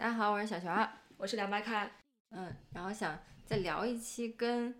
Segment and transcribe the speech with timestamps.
[0.00, 1.86] 大家好，我是小璇儿，我是凉白开。
[2.30, 4.74] 嗯，然后想再聊一期跟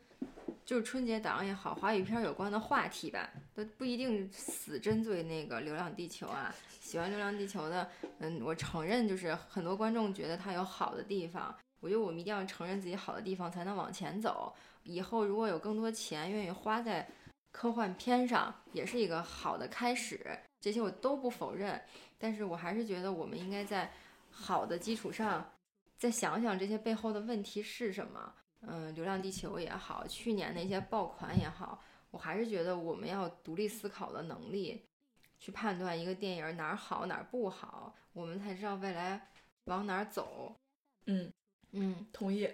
[0.65, 6.55] 就是春节档也好，华语片有关的话题吧，都不一定死针对那个《流浪地球》啊。
[6.81, 14.51] 喜欢《流浪地球》的，嗯，我承认就是很多观众觉得它有好的地方，我觉得我们一定要承认自己好的地方，才能往前走。
[14.85, 17.07] 以后如果有更多钱愿意花在
[17.53, 20.19] 科幻片上，也是一个好的开始。
[20.63, 21.79] 这些我都不否认，
[22.17, 23.93] 但是我还是觉得我们应该在。
[24.31, 25.53] 好的基础上，
[25.99, 28.35] 再想想这些背后的问题是什么？
[28.63, 34.85] 嗯，《流浪地球》也好，去年那些爆款也好，我还是觉得我们要独立思考的能力，
[35.39, 39.29] 去判断一个电影哪儿好哪儿不好，我们才知道未来
[39.65, 40.55] 往哪儿走。
[41.07, 41.33] 嗯
[41.73, 42.49] 嗯，同意。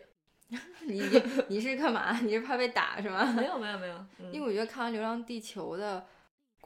[0.86, 1.02] 你
[1.48, 2.20] 你是干嘛？
[2.20, 3.24] 你是怕被打是吗？
[3.32, 6.06] 没有没有没有，因为我觉得看完《流浪地球》的。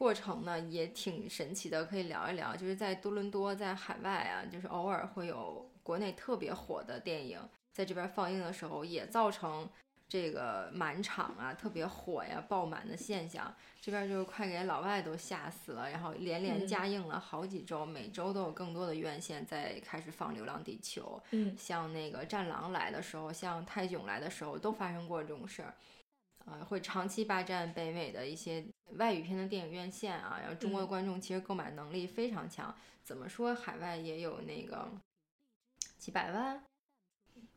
[0.01, 2.57] 过程呢也挺神奇的，可以聊一聊。
[2.57, 7.39] 就是在多伦多，在海外啊，就是偶尔会有国内特别火的电影
[7.71, 9.69] 在这边放映的时候，也造成
[10.09, 13.55] 这个满场啊特别火呀、爆满的现象。
[13.79, 21.21] 这边就是快给老外都吓死了，然后连连加映了好几周，每周都有更多的院线在开始放《流浪地球》。
[21.33, 25.75] 嗯，像那个《战狼》来的时候，像《泰囧》来的时候，都发生过这种事儿。
[26.47, 28.65] 啊，会长期霸占北美的一些
[28.97, 32.75] 外语片的电影院线啊，然后中国的观众其实购买能力非常强。
[33.03, 34.89] 怎么说，海外也有那个
[35.99, 36.63] 几百万，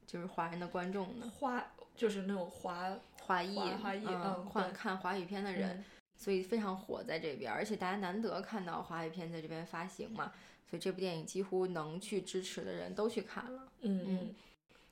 [0.07, 1.63] 就是华人的观众呢，华
[1.95, 5.83] 就是那种华华裔，华裔嗯，看看华语片的人，
[6.15, 10.33] 所以非常火在这边，而且大家难得看到华语片在这边发行嘛，
[10.67, 13.67] 所以这部电影几乎能去支持的人都去看了。
[13.81, 14.35] 嗯嗯，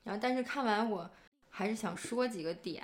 [0.03, 1.09] 然后但是看完我
[1.49, 2.83] 还是想说几个点。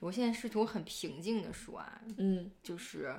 [0.00, 3.14] 我现在试图很平静的说啊，嗯，就是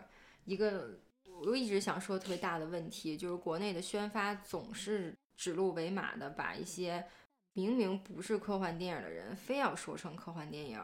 [0.46, 0.98] 一个
[1.46, 7.06] 我一直想说特别大的问题，就是国内的宣发总是指鹿为马的，把一些
[7.54, 10.82] 明明不是科幻电影的人非要说成科幻电影，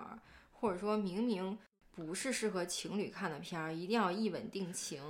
[0.51, 1.57] 或者说明明
[1.91, 5.01] 不是适合情侣看的片儿，一定要一吻定情。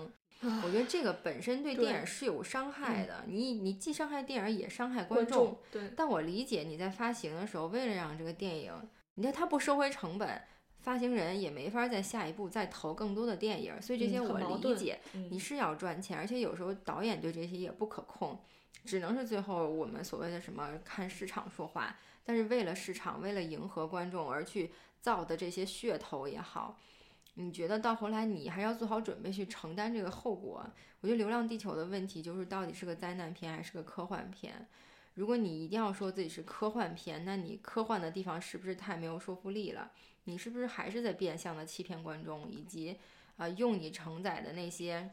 [0.41, 5.57] 我觉得这个本身对电影是有伤害的，你你既伤害电影也伤害观众。
[5.72, 8.74] 对，但我理解你在发行的时候，为了让这个电影，
[9.16, 10.40] 你看它不收回成本。
[10.85, 15.00] 发行人也没法在下一步再投更多的电影，所以这些我理解。
[15.31, 18.40] 你是要赚钱，而且有时候导演对这些也不可控，
[18.85, 21.97] 只能是最后我们所谓的什么看市场说话。
[22.24, 26.79] 但是为了市场，为了迎合观众而去造的这些噱头也好，
[27.34, 30.63] 你觉得到后来你还要做好准备去承担这个后果？
[31.01, 34.68] 我觉得《流浪地球》的问题就是到底是个灾难片还是个科幻片？
[35.16, 39.91] 如果你一定要说自己是科幻片，那你科幻的地方是不是太没有说服力了？
[40.25, 42.97] 你是不是还是在变相的欺骗观众，以及
[43.38, 45.12] 啊，用你承载的那些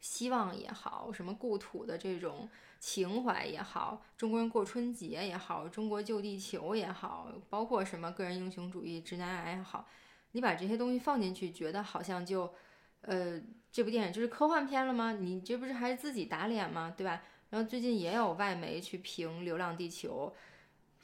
[0.00, 9.88] 希望也好，什么故土的这种情怀也好，中国人过春节也好，中国救地球也好，包括什么个人英雄主义、直男癌也好，
[10.32, 12.52] 你把这些东西放进去，觉得好像就
[13.00, 13.40] 呃，
[13.72, 15.12] 这部电影就是科幻片了吗？
[15.12, 16.92] 你这不是还是自己打脸吗？
[16.96, 17.22] 对吧？
[17.50, 20.34] 然后最近也有外媒去评《流浪地球》，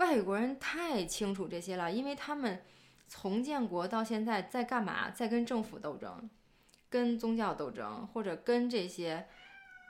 [0.05, 2.63] 外国人太清楚这些了，因为他们。
[3.07, 5.11] 从建国到现在在干嘛？
[5.11, 6.29] 在跟政府斗争，
[6.89, 9.27] 跟宗教斗争，或者跟这些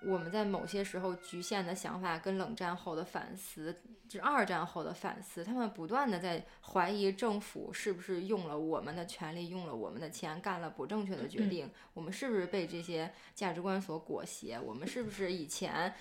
[0.07, 11.71] 我们在某些时候局限的想法，跟冷战后的反思，这二战后的反思，他们不断的在怀疑政府是不是用了我们的权利，用了我们的钱，干了不正确的决定。
[11.95, 14.61] 我们是不是被这些价值观所裹挟？
[14.61, 15.95] 我们是不是以前？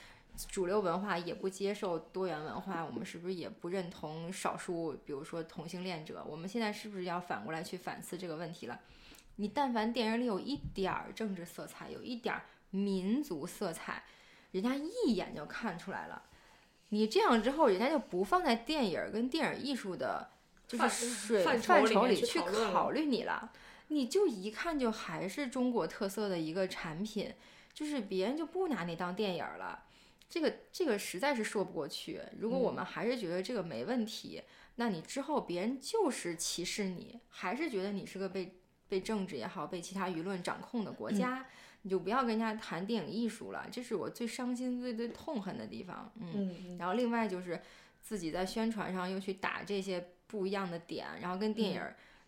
[0.50, 6.26] 主流文化也不接受多元文化，我们是不是也不认同少数，比如说同性恋者？
[6.28, 8.80] 我们现在是不是要反过来去反思这个问题了？
[9.36, 14.04] 你但凡电影里有一点儿政治色彩，有一点儿民族色彩，
[14.52, 16.22] 人家一眼就看出来了。
[16.90, 20.30] 你这样之后，人家就不放在电影跟电影艺术的，
[20.68, 23.52] 就是水范畴里去考虑你了。
[23.90, 27.34] 你就一看就还是中国特色的一个产品，
[27.74, 29.84] 就是别人就不拿你当电影了。
[30.34, 32.20] 这个这个实在是说不过去。
[32.40, 34.42] 如果我们还是觉得这个没问题，
[34.78, 38.58] 那你之后别人就是歧视你，还是觉得你是个被
[38.90, 41.46] 被政治也好、被其他舆论掌控的国家，
[41.84, 43.68] 你就不要跟人家谈电影艺术了。
[43.72, 46.12] 这是我最伤心、最最痛恨的地方。
[46.20, 47.62] 嗯，然后另外就是
[48.02, 51.82] 自己在宣传上又去打这些不一样的点，然后跟电影。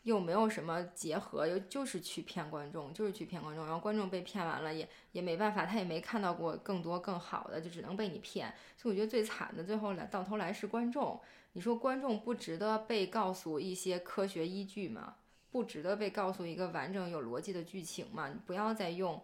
[0.06, 8.54] 又没有什么结合，又就是去骗观众，就是去骗观众，然后观众被骗完了，也也没办法，他也没看到过更多更好的，就只能被你骗。
[8.78, 11.20] 所以我觉得最惨的，最后来到头来是观众。
[11.54, 15.16] 你说观众不值得被告诉一些科学依据吗？
[15.50, 18.30] 不值得被告诉一个完整有逻辑的剧情吗？
[18.30, 19.20] 你不要再用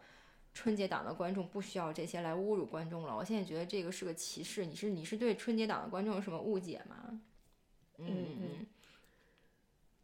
[0.54, 3.16] 春节档的观众不需要这些来侮辱观众了。
[3.16, 4.66] 我现在觉得这个是个歧视。
[4.66, 7.22] 你是你是对春节档的观众有什么误解吗？
[8.00, 8.66] 嗯嗯。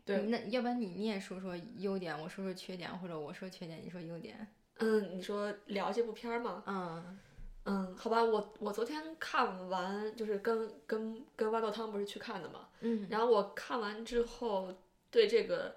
[0.08, 4.48] 对，那要不然你你也说说优点，我说说缺点，或者我说缺点，你说优点。
[4.78, 6.64] 嗯，你说聊这部片儿吗？
[6.66, 7.20] 嗯
[7.66, 12.70] 嗯，好吧，我我昨天看完，就是跟跟跟豌豆汤不是去看的嘛。
[12.80, 13.06] 嗯。
[13.10, 14.74] 然后我看完之后，
[15.12, 15.76] 对这个，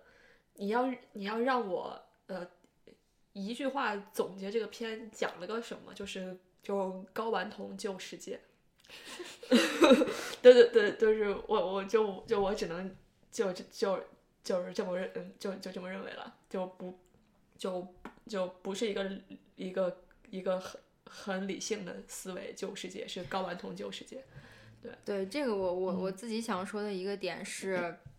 [0.55, 2.47] 你要你要让我呃
[3.33, 8.41] 一句话总结这个片讲了个什么，就是就高丸童救世界。
[10.41, 12.95] 对对对，就是我我就就我只能
[13.33, 14.01] 就就。
[14.43, 16.99] 就是这么认，嗯，就就这么认为了，就不，
[17.57, 17.95] 就
[18.27, 19.11] 就不是一个
[19.57, 24.25] 一个一个很很理性的思维旧世界，是睾丸酮旧世界，
[24.83, 27.97] 对对，这个我我我自己想说的一个点是。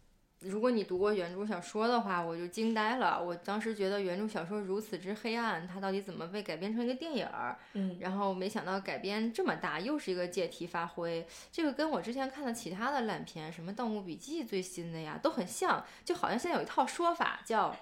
[0.41, 3.21] 如果你读过原著小说的话，我就惊呆了。
[3.21, 7.55] 我当时觉得原著小说如此之黑暗，它到底怎么被改编成一个电影儿？
[7.73, 11.25] 嗯，然后没想到改编这么大，又是一个借题发挥。
[11.51, 15.85] 这个跟我之前看的其他的烂片，什么《盗墓笔记》最新的呀，都很像。
[16.03, 17.75] 就好像现在有一套说法，叫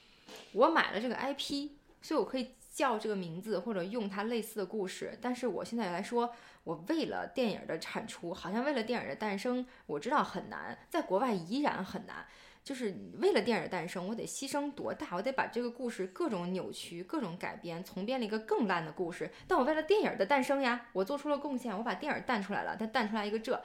[0.52, 1.70] 我买了这个 IP，
[2.02, 5.16] 所以我可以叫这个名字或者用它类似的故事。
[5.20, 6.34] 但是我现在来说。
[6.64, 12.24] 我为了电影的产出，好像为了电影的诞生，我知道很难，在国外依然很难。
[12.62, 15.08] 就是为了电影诞生，我得牺牲多大？
[15.16, 19.28] 我得把这个故事各种扭曲、各种改编，重编了一个更烂的故事。
[19.48, 23.60] 但我为了电影的诞生呀，我做出了贡献，我把电影诞出来了，它诞出来一个这，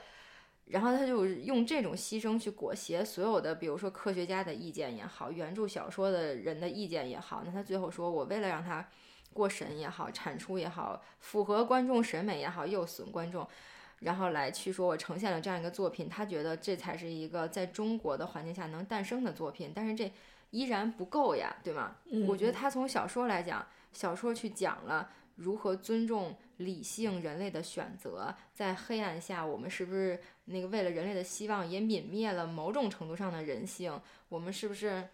[0.67, 8.87] 然后他就用这种牺牲去裹挟所有的，比如说科学家的意见也好，原著小说的人的意见也好，那他最后说我为了让他。
[9.33, 13.47] 过审也好，产出也好，符合观众审美也好，又损观众，
[13.99, 20.11] 然后来去说我呈现了这样一个作品，他觉得这才是一个在中国的环境下能诞生的作品，但是这
[20.49, 21.97] 依然不够呀，对吗？
[22.27, 23.63] 我觉得他从小说来讲，
[23.93, 33.99] 小说去讲了如何尊重理性人类的选择，在黑暗下，我们是不是那个为了人类的希望也泯灭了某种程度上的人性？
[34.29, 35.07] 我们是不是？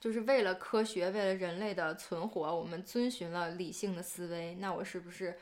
[0.00, 4.56] 就是为了科学，为了人类的存活，我们遵循了理性的思维。
[4.56, 5.38] 那我是不是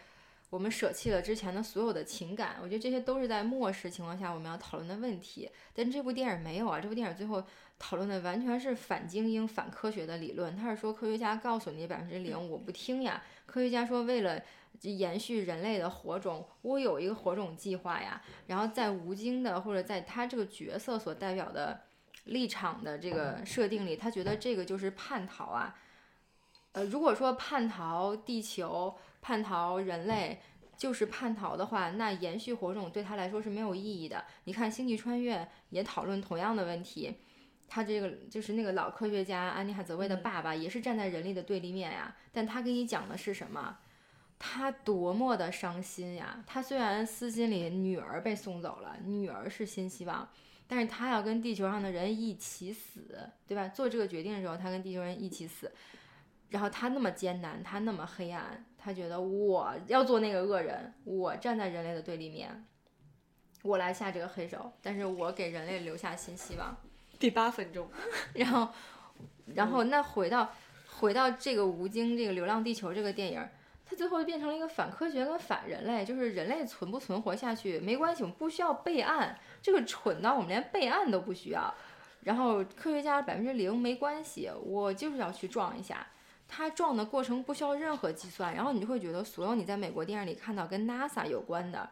[0.50, 2.56] 我们舍弃了之前的所有的情感？
[2.62, 5.50] 我觉得这些都是在漠视情况下我们要讨论的问题。
[5.72, 7.42] 但这部电影没有啊，这部电影最后
[7.78, 10.54] 讨论的完全是反精英、反科学的理论。
[10.54, 13.22] 他是说科学家告诉你百分之零，我不听呀。
[13.46, 14.42] 科学家说为了
[14.82, 18.22] 延续人类的火种，我有一个火种计划呀。
[18.46, 21.82] 然后在吴京的或者在他这个角色所代表的。
[22.24, 25.74] 立场的这个设定里，他觉得这个就是叛逃啊。
[26.72, 30.38] 呃，如果说叛逃地球、叛逃人类
[30.76, 34.22] 就是叛逃的话，那延续火种对他来说是没有意义的。
[34.44, 35.38] 你看《星际穿越》
[35.70, 37.16] 也讨论同样的问题，
[37.66, 42.14] 他这个就是那个老科学家安妮海瑟薇的爸爸，也是站在人类的对立面呀。
[42.30, 43.78] 但他给你讲的是什么？
[44.42, 46.42] 他多么的伤心呀！
[46.46, 50.26] 他虽然私心里女儿被送走了，女儿是新希望。
[50.66, 53.68] 但是他要跟地球上的人一起死，对吧？
[53.68, 55.70] 做这个决定的时候，他跟地球人一起死。
[56.48, 62.64] 然后他那么艰难，他那么黑暗，他觉得我要做那个恶人，我站在人类的对立面，
[63.62, 64.72] 我来下这个黑手。
[64.80, 66.74] 但是我给人类留下新希望。
[67.18, 67.90] 第八分钟，
[68.32, 68.68] 然后，
[69.54, 70.50] 然后那回到
[70.98, 73.46] 回到这个吴京这个《流浪地球》这个电影。
[73.90, 81.74] 它最后就变成了一个反科学跟反人类，就是人类存不存活下去没关系，我们不需要备案，这个蠢到我们连备案都不需要。
[82.22, 86.06] 然后科学家百分之零没关系，我就是要去撞一下，
[86.46, 91.90] 它撞的过程不需要任何计算，然后你就会觉得所有你在美国电影里看到跟 NASA 有关的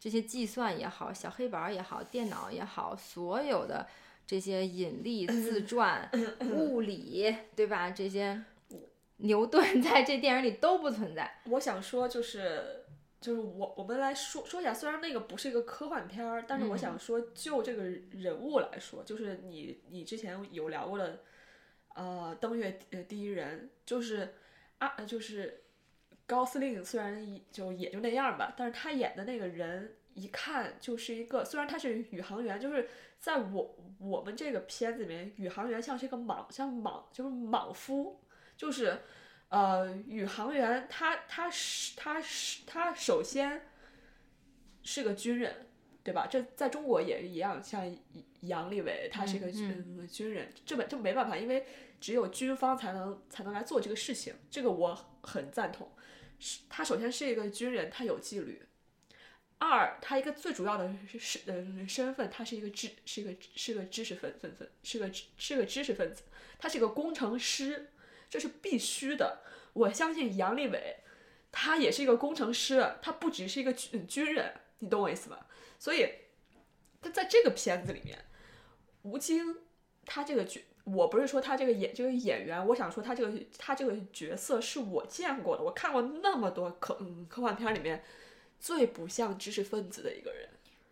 [0.00, 3.86] 这些计算也好，小黑板也好，电脑也好，所有的
[4.26, 6.10] 这些引力、 自转、
[6.50, 7.90] 物理，对吧？
[7.92, 8.42] 这些。
[9.18, 11.40] 牛顿 在这电影里都不存在。
[11.46, 12.84] 我想说，就是
[13.20, 21.20] 就是我我们来说说一下，虽然那个不是一个科幻片儿，但是我想说，就这个人物来说，就是你你之前有聊过的，
[21.94, 24.34] 呃，登月呃第一人，就是
[24.78, 25.64] 啊，就是
[26.26, 38.20] 高司令，虽然就也就那样吧，但是他演的那个人一看就是一个，虽然他是宇航员，就是在我我们这个片子里面，宇航员像是一个莽，像莽就是莽夫。
[38.58, 38.98] 就是，
[39.50, 43.70] 呃，宇航员他他是他是他首先
[44.82, 45.68] 是个军人，
[46.02, 46.26] 对吧？
[46.26, 47.96] 这在中国也一样，像
[48.40, 51.64] 杨利伟他是一个军军人，这本这没办法，因为
[52.00, 55.88] 只有军方才能才能来做这个事情，这个我很赞同。
[56.40, 58.66] 是他首先是一个军人，他有纪律；
[59.58, 66.24] 二，他一个最主要的是呃身份，他是一个知是一个是个知识分分子，是个是个知识分子，
[66.58, 67.90] 他是个工程师。
[68.28, 69.40] 这是必须的。
[69.72, 70.96] 我相信杨利伟，
[71.52, 75.46] 他也是一个工程师，他不只是一个军军人，你懂我意思吧？
[75.78, 76.08] 所以，
[77.00, 78.24] 他在这个片子里面，
[79.02, 79.56] 吴京
[80.04, 88.02] 他这个角，我不是说他这个演这个演员，我想说他这个他这个角色是我见过的，我看过那么多科嗯科幻片里面
[88.58, 90.48] 最不像知识分子的一个人。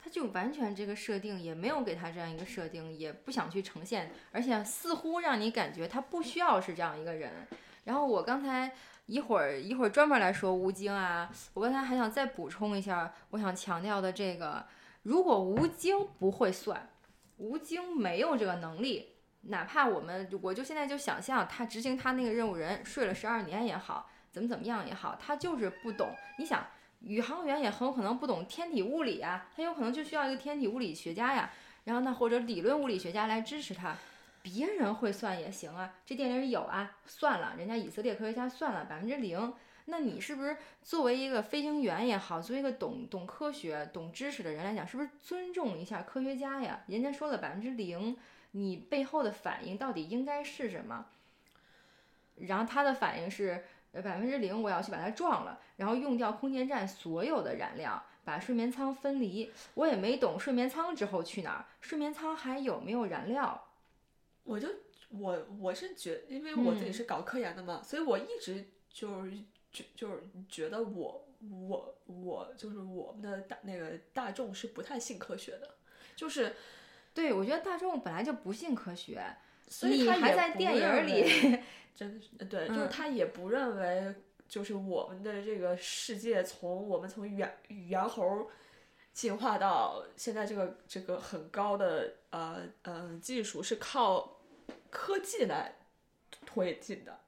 [0.07, 7.45] 他就完全这个设定也没有给他这样一个设定，也不想去呈现，而且似乎让你感觉他不需要是这样一个人。
[7.83, 8.71] 然后我刚才
[9.07, 14.65] 一会儿一会儿专门来说吴京啊，我刚才还想再补充一下，我想强调的这个，
[15.03, 16.89] 如果吴京不会算，
[17.39, 26.15] 吴京没有这个能力，哪怕我们我就现在就想象他执行他那个任务人睡了十二年也好，怎么怎么样也好，他就是不懂。
[26.39, 26.65] 你想。
[27.07, 31.51] 宇航员也很有可能不懂天体物理啊，他有可能就需要一个天体物理学家呀，
[31.85, 33.97] 然后呢或者理论物理学家来支持他。
[34.43, 39.53] 别人会算也行啊，这电影里有啊，算了，人家以色列科学家算了百分之零。
[39.87, 46.81] 那你是不是作为一个飞行员也好，作为一个懂懂科学、懂知识的人来讲，是不是尊重一下科学家呀？
[46.89, 48.17] 人家说了百分之零，
[48.51, 51.07] 你背后的反应到底应该是什么？
[52.37, 53.65] 然后他的反应是。
[54.03, 59.51] 百分之零，我要去把它撞了，然后用掉空间站所有的燃料，把睡眠舱分离。
[59.75, 63.69] 我也没懂睡眠舱之后去哪儿，睡眠舱还有没有燃料？
[64.45, 64.69] 我就
[65.11, 69.33] 我我是觉，因为我自己是搞科研的嘛，所以我一直就是
[69.73, 75.77] 就就是觉得我我我就是我们的大那个大众是不太信科学的，
[76.15, 76.55] 就是
[77.15, 79.23] 对我觉得大众本来就不信科学，
[79.69, 81.59] 所以他还在电影里。
[81.97, 84.15] 真的是对，就是他也不认为，
[84.47, 88.51] 就是我们的这个世界从我们从猿猿猴
[89.15, 94.43] 进化到现在这个这个很高的呃呃技术是靠
[94.91, 95.75] 科技来
[96.45, 97.19] 推进的。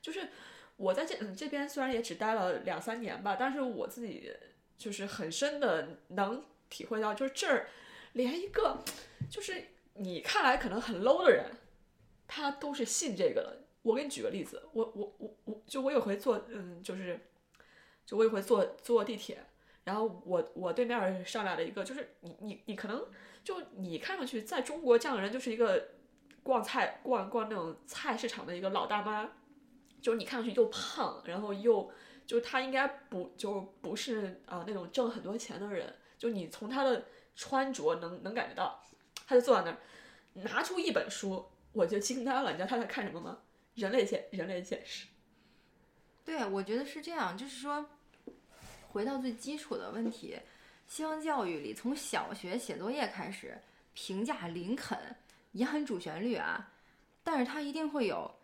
[0.00, 0.28] 就是
[0.76, 4.32] 我在这嗯这边虽然也只待了两三年吧，但是我自己
[4.78, 7.68] 就是很深的能体会到，就是这儿
[8.14, 8.82] 连一个
[9.30, 11.50] 就是你看来可能很 low 的人，
[12.26, 13.65] 他都是信这个的。
[13.86, 17.20] 我给你举个例子，我我我我就我有回坐，嗯，就是，
[18.04, 19.46] 就我有回坐坐地铁，
[19.84, 23.06] 然后我我对面上来了一个，就是你你你可能
[23.44, 25.90] 就你看上去在中国这样的人就是一个
[26.42, 29.30] 逛菜逛逛那种菜市场的一个老大妈，
[30.02, 31.88] 就是你看上去又胖，然后又
[32.26, 37.04] 就是他应该不就不是啊那种挣很多钱的人，就你从他的
[37.36, 38.82] 穿着能能感觉到，
[39.28, 39.78] 他就坐在那儿
[40.42, 43.38] 拿出一本书，我就惊呆了，你知道他在看什么吗？
[43.76, 45.06] 人类现人类现实，
[46.24, 47.84] 对，我觉得是这样，就是说，
[48.88, 50.34] 回到最基础的问题，
[50.86, 53.60] 西方教育里从小学写作业开始
[53.92, 54.98] 评价林肯
[55.52, 56.72] 也很主旋律啊，
[57.22, 58.34] 但是他一定会有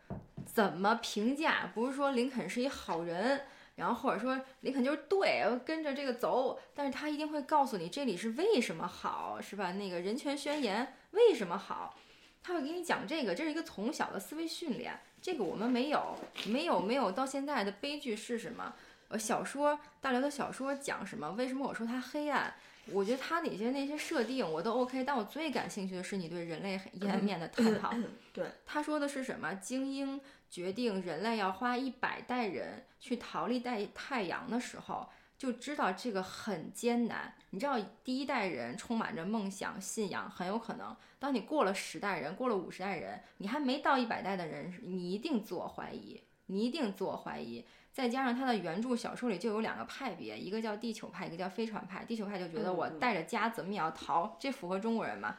[0.44, 9.72] 怎么评价，不是说林肯是一好人，然后或者说林肯就是对，跟着这个走，但是他一定会告诉你这里是为什么好，是吧？
[9.72, 11.98] 那个人权宣言为什么好，
[12.42, 15.00] 他会给你讲这个，这是一个从小的思维训练。
[15.22, 17.12] 这个我们没有，没有，没有。
[17.12, 18.74] 到现在的悲剧是什么？
[19.08, 21.30] 呃，小说大刘的小说讲什么？
[21.32, 22.52] 为什么我说它黑暗？
[22.86, 27.94] 我觉得他哪些那些设定我都 OK，但我最感兴趣的是你对人类阴暗面的探讨。
[28.32, 29.54] 对，他说的是什么？
[29.54, 35.08] 精英决定人类要花一百代人去逃离太太阳的时候。
[35.42, 37.34] 就知道这个很艰难。
[37.50, 47.64] 你知道，第一代人充满着梦想、信仰，很有可能，当你过了十代人，过了五十代人，你还没到一百代的人，你一定自我怀疑，你一定自我怀疑。
[47.92, 52.04] 再加上他的原著小说里就有两个派别，一个叫地球派，一个叫飞船派。
[52.04, 55.38] 地球派就觉得我带着家怎么也要逃，这符合中国人嘛？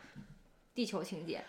[0.76, 1.42] 地球情节。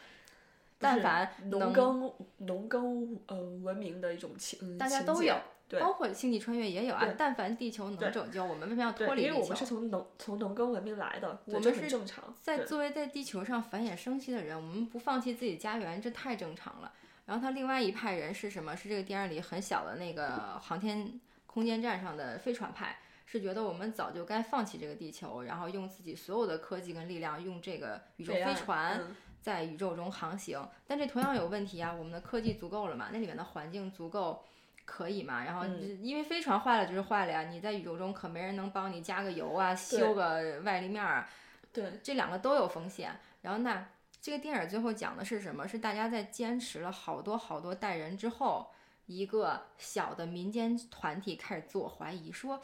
[0.84, 5.34] 但凡农耕农耕呃文明的一种情，大家都有。
[5.80, 9.34] 包括星际穿越也有啊，但凡地球能拯救，我们为什么要脱离地球？
[9.34, 12.32] 因为我们是从农从农耕文明来的，我们是正常。
[12.40, 16.92] 在作为在地球上繁衍生息的人，我们不放弃自己家园，这太正常了。
[17.24, 18.76] 然后他另外一派人是什么？
[18.76, 29.00] 是这个电影里很小的那个航天空间站上的飞船派，是觉得我们早就该放弃这个地球，然后用自己所有的科技跟力量，用这个宇宙飞船
[29.44, 30.58] 在宇宙中航行。
[30.86, 31.92] 但这同样有问题啊！
[31.92, 33.10] 我们的科技足够了嘛？
[33.12, 34.42] 那里面的环境足够？
[34.86, 35.42] 可以嘛？
[35.44, 35.64] 然后
[36.02, 41.26] 因为飞船坏了就是坏了呀，你在宇宙中可没人能帮你加个油啊，修个外立面啊。
[41.72, 43.18] 对，这两个都有风险。
[43.40, 43.88] 然后那
[44.20, 45.66] 这个电影最后讲的是什么？
[45.66, 48.70] 是大家在坚持了好多好多代人之后，
[49.06, 52.60] 一个小的民间团体开始自我怀疑，说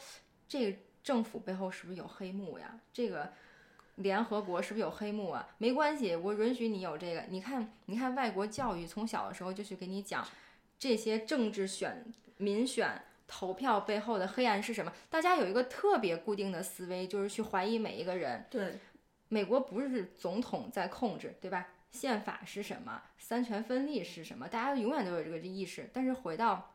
[0.47, 2.79] 这个政府背后是不是有黑幕呀？
[2.93, 3.33] 这个
[3.95, 5.47] 联合国是不是有黑幕啊？
[5.57, 7.25] 没关系，我允许你有这个。
[7.29, 10.25] 你看，你看外国教育从小的时候就去给你讲。
[10.79, 12.05] 这些政治选
[12.37, 14.91] 民选投票背后的黑暗是什么？
[15.09, 18.45] 大家有一个特别固定的思维，就是去怀疑每一个人。
[18.49, 18.79] 对，
[19.27, 21.67] 美国不是总统在控制，对吧？
[21.91, 23.01] 宪法是什么？
[23.19, 24.47] 三权分立是什么？
[24.47, 25.89] 大家永远都有这个意识。
[25.93, 26.73] 但是回到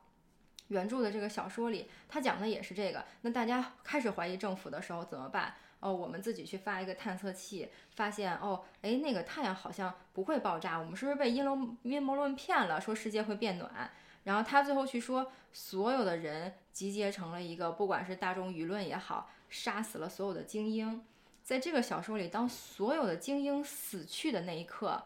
[0.69, 3.05] 原著的这个小说里，他讲的也是这个。
[3.23, 5.55] 那大家开始怀疑政府的时候怎么办？
[5.81, 12.81] 哦，我们自己去发一个探测器，发现哦，哎，那个太阳好像不会爆炸，我们是不是被阴谋阴谋论骗了？
[12.81, 13.91] 说世界会变暖。
[14.25, 21.05] 然后他最后去说，所有的人集结成了一个，不管是大众舆论也好，杀死了所有的精英。
[21.45, 25.01] 在这个小说里，当所有的精英死去的那一刻，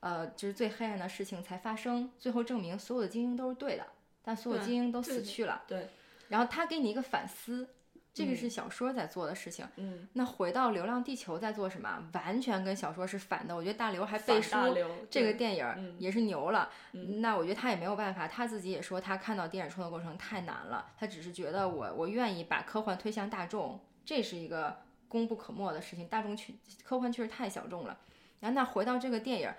[0.00, 2.10] 呃，就是最黑暗的事情才发生。
[2.18, 3.86] 最后证明所有的精英都是对的，
[4.22, 5.64] 但所有精英都死去了。
[5.66, 5.88] 对。
[6.28, 7.68] 然后他给你一个反思。
[8.14, 12.10] 这个是小说在做的事情，嗯，那回到《流浪地球》在做什么？
[12.12, 13.56] 完全跟小说是反的。
[13.56, 14.54] 我觉得大刘还背书，
[15.10, 16.68] 这个电影也是牛了。
[17.20, 26.06] 那我觉得他也没有办法，他自己也说他看到电影创作过程太难了，他只是觉得我我愿意把科幻推向大众，这是一个功不可没的事情。
[26.08, 27.98] 大众去科幻确实太小众了。
[28.40, 29.50] 然后那回到这个电影。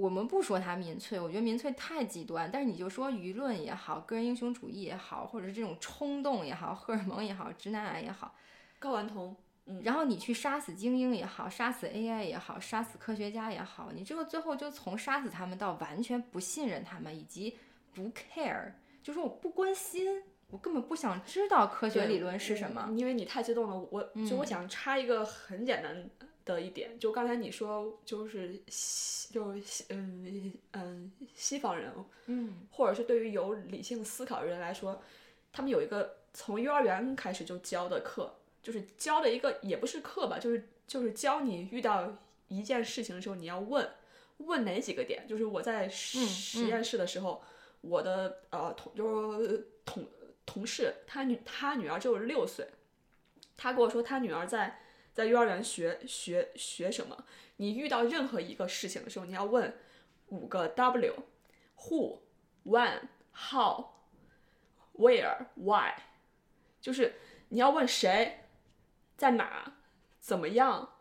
[0.00, 2.50] 我们不说他民粹，我觉得民粹太极端。
[2.50, 8.34] 但是你就说舆论也好，个人英雄主义也好，或者是这种冲动也好，荷尔蒙也好，直男癌也好，
[8.80, 17.58] 睾丸酮，嗯，然后你去杀死精英也好，杀死 AI 也好，杀死科学家也好，你这个最后就从杀死他们到完全不信任他们，以及
[17.92, 22.88] 不 care，就是我不关心，我根本不想知道科学理论是什么。
[22.96, 26.08] 因为你太激动了，我就我想插一个很简单。
[26.54, 31.92] 的一点，就刚才你说，就是西，就西，嗯嗯，西方人，
[32.26, 35.02] 嗯，或者是对于有理性思考的人来说，
[35.52, 42.16] 他们有一个从幼儿园开始就教的课，就是教的一个也不是课吧，就是就是教你遇到
[42.48, 43.88] 一件事情的时候，你要问
[44.38, 45.26] 问哪几个点。
[45.28, 47.42] 就是我在实验室的时候，
[47.80, 50.06] 我的呃同就是同
[50.44, 52.68] 同事，他女他女儿只有六岁，
[53.56, 54.82] 他跟我说他女儿在。
[55.20, 57.24] 在幼儿园学学学什么？
[57.56, 59.76] 你遇到任何一个事情的时候，你要问
[60.28, 62.20] 五个 W：Who、
[62.64, 63.02] When、
[63.34, 63.88] How、
[64.94, 65.92] Where、Why，
[66.80, 67.16] 就是
[67.50, 68.46] 你要问谁，
[69.18, 69.74] 在哪，
[70.20, 70.96] 怎么样，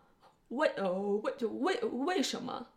[0.49, 2.71] 为呃为就为为什么，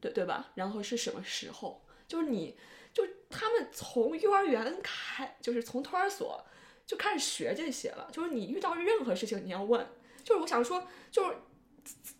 [0.00, 0.50] 对对吧？
[0.56, 1.86] 然后是什么时候？
[2.08, 2.58] 就是你
[2.92, 6.44] 就他们从幼儿园开，就是从托儿所
[6.84, 8.08] 就开始学这些了。
[8.10, 9.86] 就是你遇到任何事情，你要问。
[10.28, 11.36] 就是我想说，就是，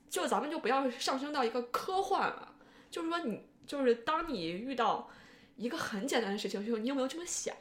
[0.08, 2.54] 就咱们就不要上升到一个科幻了。
[2.90, 5.10] 就是说，你就是当你遇到
[5.56, 7.54] 一个很简单的事情时候，你有没有这么想？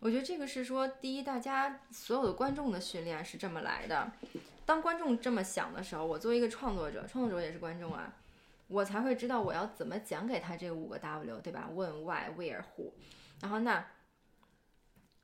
[0.00, 4.10] 我觉得这个是说，第一，大家所有的观众的训练是这么来的。
[4.66, 8.12] 当观众这么想的时候，我作为一个创作者，创作者也是观众啊，
[8.66, 11.70] 我才会知道我要怎么讲给他这五个 W，对吧？
[11.72, 12.90] 问 Why、Where、Who，
[13.40, 13.86] 然后那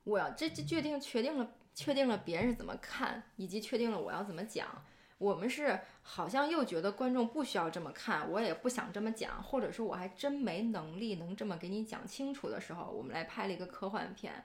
[0.04, 1.50] 我要这这决定确定了。
[1.74, 4.84] 确定了别人是怎么看，以及确定了我要怎么讲。
[5.18, 14.44] 我们是好像又觉得观众不需要这么看，我也不想这么讲，或者说我还真没能力能这么给你讲清楚的时候，我们来拍了一个科幻片，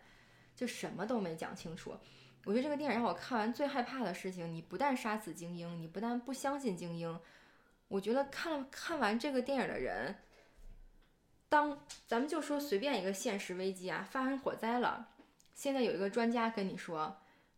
[0.55, 1.95] 就什么都没讲清楚。
[2.45, 7.19] 我觉得这个电影让我看完最害怕的事情，你不但杀死精英，你不但不相信精英，
[7.87, 10.15] 我觉得看看完这个电影的人，
[11.49, 15.09] 当咱们就说随便一个现实危机啊，发生火灾了。
[15.59, 17.17] 现在有一个专家跟你说，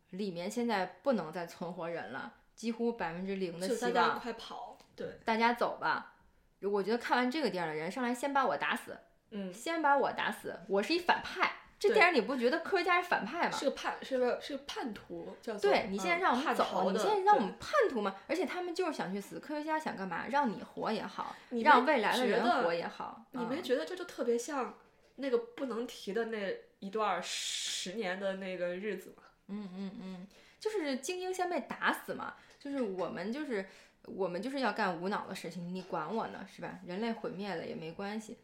[0.09, 4.19] 里面现在不能再存活人了，几乎百分之零的希望。
[4.19, 4.75] 快跑！
[4.95, 6.15] 对，大家走吧。
[6.63, 8.97] 我觉得看完这个电影的人上来先把我打死，
[9.29, 10.61] 嗯，先把我打死。
[10.67, 11.57] 我是一反派。
[11.77, 13.55] 这电影你不觉得科学家是反派吗？
[13.55, 18.15] 是个叛，是个是个叛徒，叫对你现在让我们走，你现在让我们叛徒吗？
[18.27, 19.39] 而且他们就是想去死。
[19.39, 20.25] 科学家想干嘛？
[20.27, 23.23] 让你活也好，让未来的人活也好。
[23.29, 24.73] 你没觉得这就特别像
[25.15, 26.57] 那个不能提的那？
[26.81, 30.27] 一段十年的那个日子嘛，嗯嗯嗯，
[30.59, 33.63] 就是精英先被打死嘛，就是我们就是
[34.05, 36.79] 我们就是要干无脑的事情，你管我呢是吧？
[36.87, 38.35] 人类毁灭了也没关系，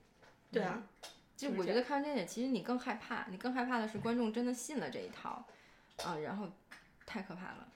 [0.51, 0.87] 对啊，
[1.35, 5.43] 就我觉得看完电影，其实你更害怕，你更害怕的是观众真的信了这一套，
[6.03, 6.47] 啊，然后
[7.07, 7.67] 太可怕了。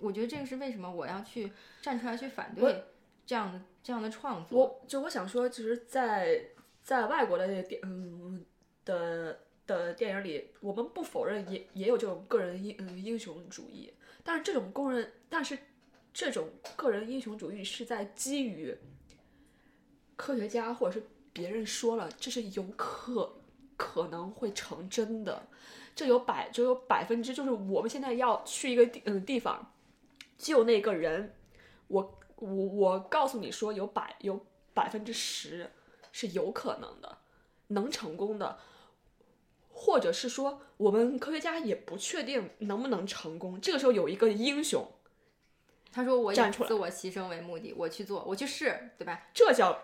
[0.00, 2.84] 我觉得这个是为什么我要去站出来去反对
[3.24, 4.58] 这样的这样的创作。
[4.58, 6.42] 我就我想说，其实，在
[6.90, 8.44] 在外国的电嗯。
[8.84, 13.92] 的的电影里，我们不否认也也有这种个人英嗯英雄主义，
[14.24, 15.56] 但是这种工人，但是
[16.12, 18.76] 这种个人英雄主义是在基于
[20.16, 23.40] 科学家或者是别人说了，这是有可
[23.76, 25.46] 可能会成真的，
[25.94, 29.72] 这有百就有百分之就是我们现在要去一个地嗯地方
[30.36, 31.36] 救那个人，
[31.86, 35.70] 我我我告诉你说有百有百分之十
[36.12, 37.18] 是有可能的，
[37.68, 38.58] 能成功的。
[39.72, 43.58] 或者是说我们科学家也不确定能不能成功。
[43.60, 44.86] 这个时候有一个英雄，
[45.90, 49.28] 他说我以自我牺牲为目的，我去做，我去试，对吧？
[49.32, 49.80] 这叫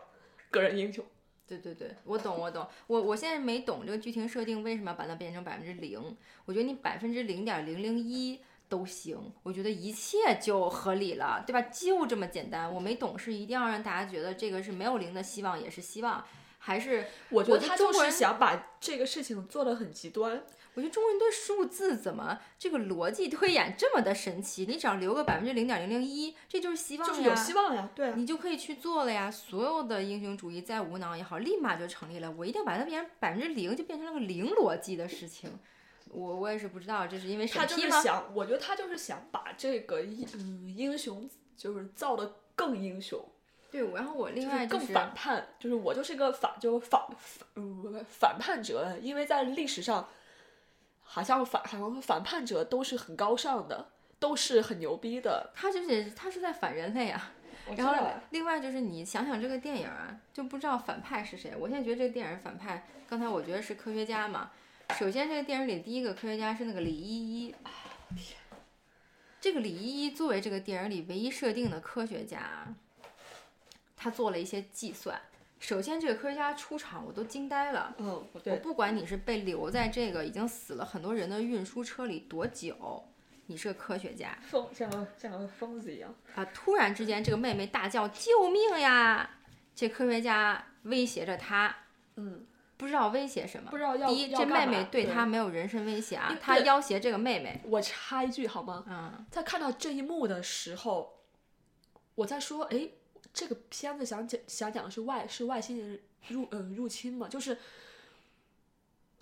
[0.51, 1.03] 个人英雄。
[1.49, 6.17] 对对对，我懂我懂，我我现在没懂这个剧情设定为什么要把它变成百分之零？
[6.45, 11.63] 我觉得你百分之零点零零一都行，我觉得一切就合理了，对吧？
[11.63, 12.73] 就这么简单。
[12.73, 16.25] 我没懂是一定要让大家觉得这个是没有零的希望也是希望，
[16.59, 20.43] 还是我觉得他就是想把这个事情做得很极端。
[20.75, 24.67] 我觉得中国人对数字怎么这个逻辑推演这么的神奇？
[24.67, 29.31] 你只要留个百分之零点零零一，这就是希望呀，就是有希望呀，对，你就可以去做了呀。
[29.31, 32.31] 所有的英雄主义再无脑也好，立马就成立了。
[32.31, 35.59] 我一定要把它变成百分之零，就变成了个零逻辑的事情。
[36.11, 37.69] 我我也是不知道，这是因为审批吗？
[37.69, 43.23] 他就是想，我觉得他就是想把这个英嗯英雄就是造的更英雄。
[43.71, 50.09] 对，然后我另外更反叛，就是我就是个反就反反嗯反叛者，因为在历史上。
[51.09, 53.87] 好像反好像反叛者都是很高尚的，
[54.19, 55.53] 都是很牛逼的。
[55.55, 57.33] 他就是他是在反人类啊。
[57.77, 57.95] 然后
[58.31, 61.55] 另外就是你想想这个电影啊，就不知道反派是谁。
[61.57, 64.51] 我现在觉得这个电影反派，刚才我觉得是科学家嘛。
[64.95, 67.55] 首先这个电影里第一个科学家是那个李依依。
[68.17, 68.39] 天，
[69.41, 72.75] 这个李依依作为这个电影里唯一设定的科学家，
[73.97, 75.21] 他做了一些计算。
[75.59, 77.95] 首先，这个科学家出场，我都惊呆了。
[77.99, 83.05] 嗯，我不管你是被留在这个已经死了很多人的运输车里多久，
[83.47, 86.45] 你是个科学家， 疯像个像个疯子一样啊！
[86.55, 89.29] 突然之间，这个妹妹大叫救命呀！
[89.75, 91.75] 这科学家威胁着她，
[92.17, 92.47] 嗯，
[92.77, 93.71] 不知道威胁什么。
[93.71, 97.61] 不知道要第一，这妹妹对他没有人身威胁啊，他要挟这个妹妹。
[97.65, 98.85] 我插一句好吗？
[98.89, 101.21] 嗯，在看到这一幕的时候，
[102.15, 102.89] 我在说，哎。
[103.33, 107.29] 这个片子想讲想讲的是外是外星人入嗯入侵嘛？
[107.29, 107.59] 就是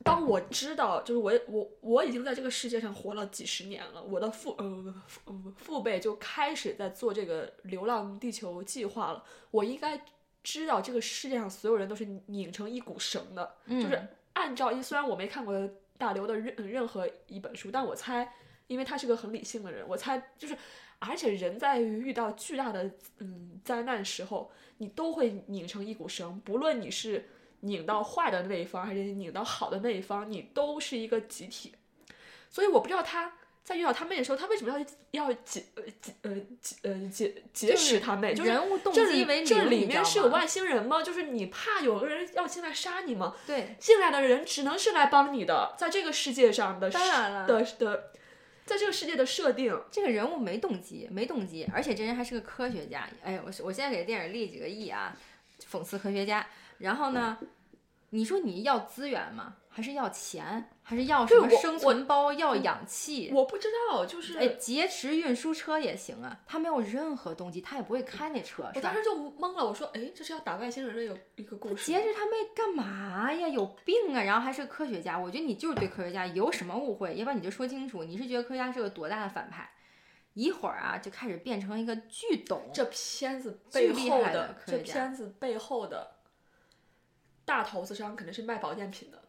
[0.04, 9.24] 当我知道，就是我我我已经在这个世界上活了几十年了，我的父呃父父辈就开始在做这个流浪地球计划了。
[9.50, 10.00] 我应该
[10.44, 14.00] 知道这个世界上所有人都是拧成一股绳的，就是
[14.34, 18.32] 按照虽然我没看过大刘的任任何一本书，但我猜，
[18.68, 20.56] 因为他是个很理性的人，我猜就是。
[21.00, 27.28] 而且人在遇到巨大的嗯灾难时候，你都会拧成一股绳，不论你是
[27.60, 31.74] 拧到坏的那一方，还是拧到好的那一方，你都是一个集体。
[32.48, 38.34] 所以我不知道他在遇到他妹的时候，他为什么要要劫呃劫呃劫呃劫劫持他妹？
[38.34, 41.02] 就是人物动机为这里面是有外星人吗？
[41.02, 43.34] 就是你怕有个人要进来杀你吗？
[43.46, 48.12] 对，进来的人只能是来帮你的，在这个世界上的当然了的的。
[48.66, 53.06] 在这个世界的设定，这个人物没动机，没动机，而且这人还是个科学家。
[53.22, 55.14] 哎，我我现在给电影立几个亿啊，
[55.70, 56.46] 讽刺科学家。
[56.78, 57.36] 然后呢，
[58.08, 59.56] 你说你要资源吗？
[59.68, 60.70] 还是要钱？
[60.86, 62.30] 还是要什么生存包？
[62.34, 63.30] 要氧气？
[63.32, 66.42] 我不知道，就是哎，劫持运输车也行啊。
[66.46, 68.70] 他没有任何动机，他也不会开那车。
[68.74, 71.86] 我当时就懵了，我说，哎，这是要打外星人的有一个故事。
[71.86, 73.48] 劫持他妹干嘛呀？
[73.48, 74.22] 有病啊！
[74.22, 77.16] 然后还是个科学家，我觉得你就是对科学家有什么误会？
[77.16, 79.70] 要不然你就说清楚，你是觉得科学家是个多大的反派？
[80.34, 86.16] 一会儿啊，就开始变成一个巨懂这片子背后的这片子背后的
[87.44, 89.22] 大投资商肯定是卖保健品的。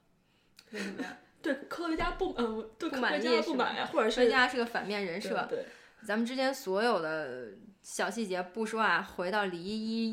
[0.72, 1.18] 为什么呀？
[1.46, 5.46] 对科学家不嗯，对科学家不满呀，或者是科学家是个反面人设。
[5.48, 5.68] 对，
[6.04, 7.50] 咱们之间所有的
[7.84, 9.68] 小细节不说啊，回到李依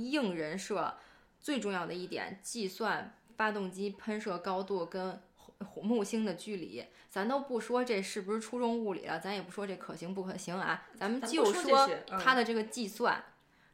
[0.04, 0.94] 依硬人设，
[1.40, 5.22] 最重要的一点，计算发动机喷射高度跟
[5.80, 11.88] 木星的距离，咱都不说这是不是初中物理了，咱也不说这可行不可行啊，咱们就说
[12.20, 13.24] 他的这个计算，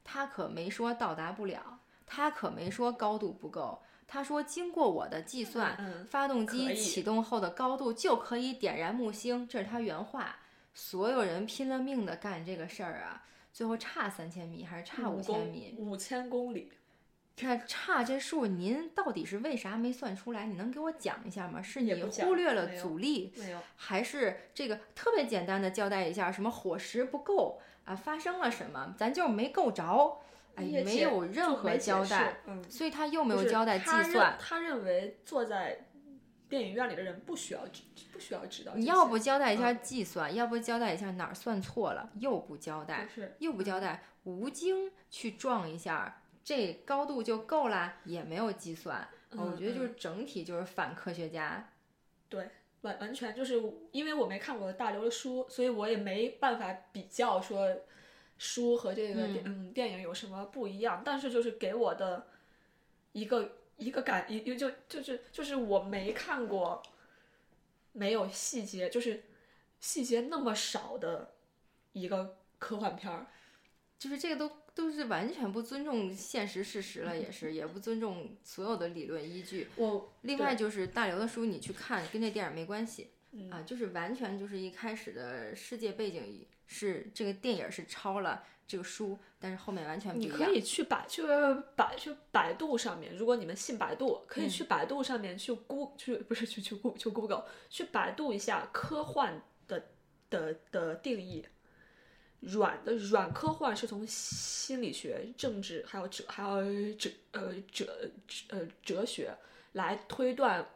[0.04, 3.82] 他可没说到达不了，他可没说高度不够。
[4.08, 10.36] 他说：“经过我的计算，发动机启动后的高度就可以点燃木星。”这是他原话。
[10.72, 15.74] 所有人拼了命的干这个事儿啊，最后差三千米还是差五千米？
[15.76, 16.72] 五千公里。
[17.40, 20.46] 那差这数，您到底是为啥没算出来？
[20.46, 21.60] 你能给我讲一下吗？
[21.60, 23.32] 是你忽略了阻力，
[23.76, 26.32] 还是这个特别简单的交代一下？
[26.32, 27.94] 什么伙食不够啊？
[27.94, 28.94] 发生了什么？
[28.96, 30.20] 咱就是没够着。
[30.58, 34.36] 哎，没有任何交代，所以他又没有交代计算。
[34.40, 35.86] 他认为坐在
[36.48, 38.72] 电影院里的人不需要知，不需要知道。
[38.74, 44.02] 你要不交代一下计算，要不交代一下哪儿算错了，又不交代，又不交代。
[44.24, 49.06] 吴京去撞一下，这高度就够了，也没有计算。
[49.30, 51.70] 我觉得就是整体就是反科学家。
[52.28, 52.48] 对，
[52.80, 57.68] 完完全就是因为我没看过大刘的书，所以我也没办法比较说。
[58.38, 61.02] 书和这个电嗯电影有什么不一样？
[61.04, 62.28] 但是就是给我的
[63.12, 66.82] 一个一个感一就就是就是我没看过
[67.92, 69.24] 没有细节，就是
[69.80, 71.34] 细节那么少的
[71.92, 73.26] 一个科幻片儿，
[73.98, 79.68] 就是这个都都是完全不尊重现实事实了，也是 也不尊重所有的理论依据。
[79.76, 83.10] 我另外就是大刘的书，你去看跟这电影没关系
[83.50, 88.44] 啊，就是完全就是一开始的世界背景是这个电影是抄了。
[88.68, 90.38] 这个书，但是后面完全不一样。
[90.38, 91.22] 你可以去百去
[91.74, 99.86] 百去百度上面，如果你们信百度，可以去百度上面去估去不是去去估去 Google 去百度一下科幻的
[100.28, 101.46] 的的定义。
[102.40, 108.10] 软的软科幻是从心理学、政治还有哲还有哲呃哲
[108.50, 109.34] 呃哲学
[109.72, 110.68] 来推断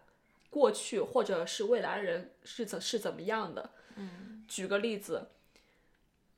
[0.48, 3.70] 过去或者是未来人是怎是怎么样的。
[3.96, 5.28] 嗯，举个例子，《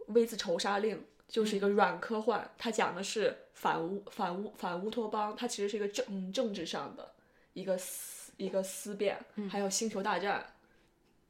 [0.07, 0.97] V 字仇杀令》。
[1.27, 7.13] 就是一个软科幻，它讲的是反乌反乌反乌托邦，它其实是一个政政治上的
[7.55, 9.19] 一个思一个思辨，
[9.51, 10.55] 还有星球大战，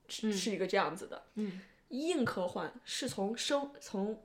[0.09, 1.23] 是是一个这样子的。
[1.37, 4.21] 嗯，硬科幻是从生从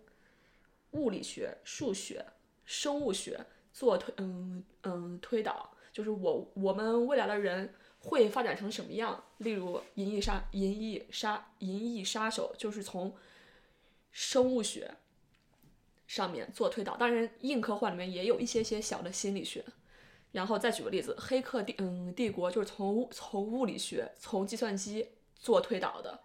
[0.91, 2.25] 物理学、数学、
[2.65, 3.39] 生物学
[3.71, 9.23] 做推嗯嗯推导，就是我我们未来的人会发展成什么样？
[9.37, 13.15] 例如《银翼杀银翼杀银翼杀手》就是从
[14.19, 14.97] 生物学。
[16.05, 19.63] 上面做推导，当然硬科幻里面也有一些些小的心理学。
[20.31, 26.19] 然后再举个例子，《黑客帝嗯帝国》就是从从物理学、从计算机做推导的，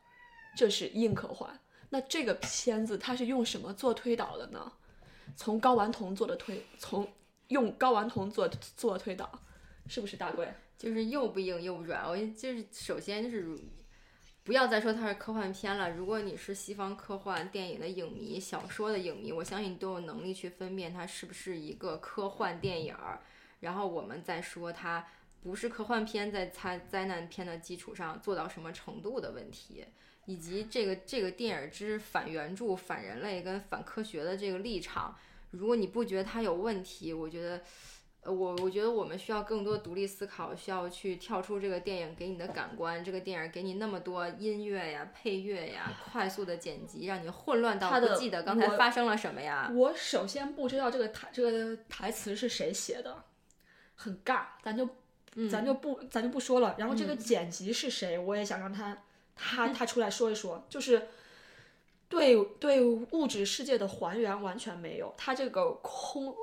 [0.56, 1.60] 这是硬科幻。
[1.90, 4.72] 那这个片子它是用什么做推导的呢？
[5.36, 7.06] 从睾丸酮做的推，从
[7.48, 9.30] 用睾丸酮做做推导，
[9.86, 10.52] 是不是大贵？
[10.78, 12.08] 就是又不硬又不软。
[12.08, 13.56] 我就是首先就是。
[14.44, 15.90] 不要再说它是科幻片了。
[15.90, 22.94] 如果你是西方科幻电影的影迷、小说的影迷，我相信你都有能力去分辨它是不是一个科幻电影。
[23.60, 25.06] 然后我们再说它
[25.42, 29.86] 不是科幻片，在它灾难片的基础上做到什么程度的问题，
[30.26, 35.16] 以及这个这个电影之反原著、反人类跟反科学的这个立场。
[35.52, 37.62] 如果你不觉得它有问题，我觉得。
[38.24, 49.70] 呃，我我觉得我们需要更多独立思考，需要去跳出这个电影给你的感官，这个电影给你那么多音乐呀、配乐呀、 快速的剪辑，让你混乱到不记得刚才发生了什么呀。
[49.74, 53.24] 我首先不知道这个台这个台词是谁写的，
[53.94, 54.88] 很尬，咱就
[55.50, 56.74] 咱就不咱就不说了。
[56.78, 59.02] 然后这个剪辑是谁，我也想让他
[59.36, 61.08] 他他出来说一说，就是
[62.08, 66.34] 对对物质世界的还原完全没有，它这个空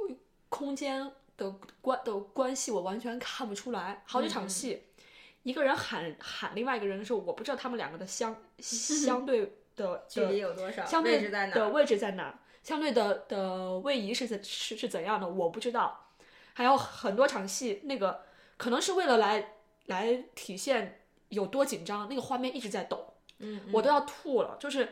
[0.48, 1.12] 空间。
[1.41, 4.84] 的关的关系我完全看不出来，好几场戏，
[5.41, 16.10] 一个人喊喊另外一个人的时候，我不知道他们两个的相 相对的 距离有多少，相对的位置在哪，相对的的位移是怎是是怎样的，我不知道。
[16.54, 18.23] 还有很多场戏，那个
[18.58, 19.54] 可能是为了来
[19.88, 24.89] 来体现有多紧张，那个画面一直在抖，嗯，我都要吐了，就是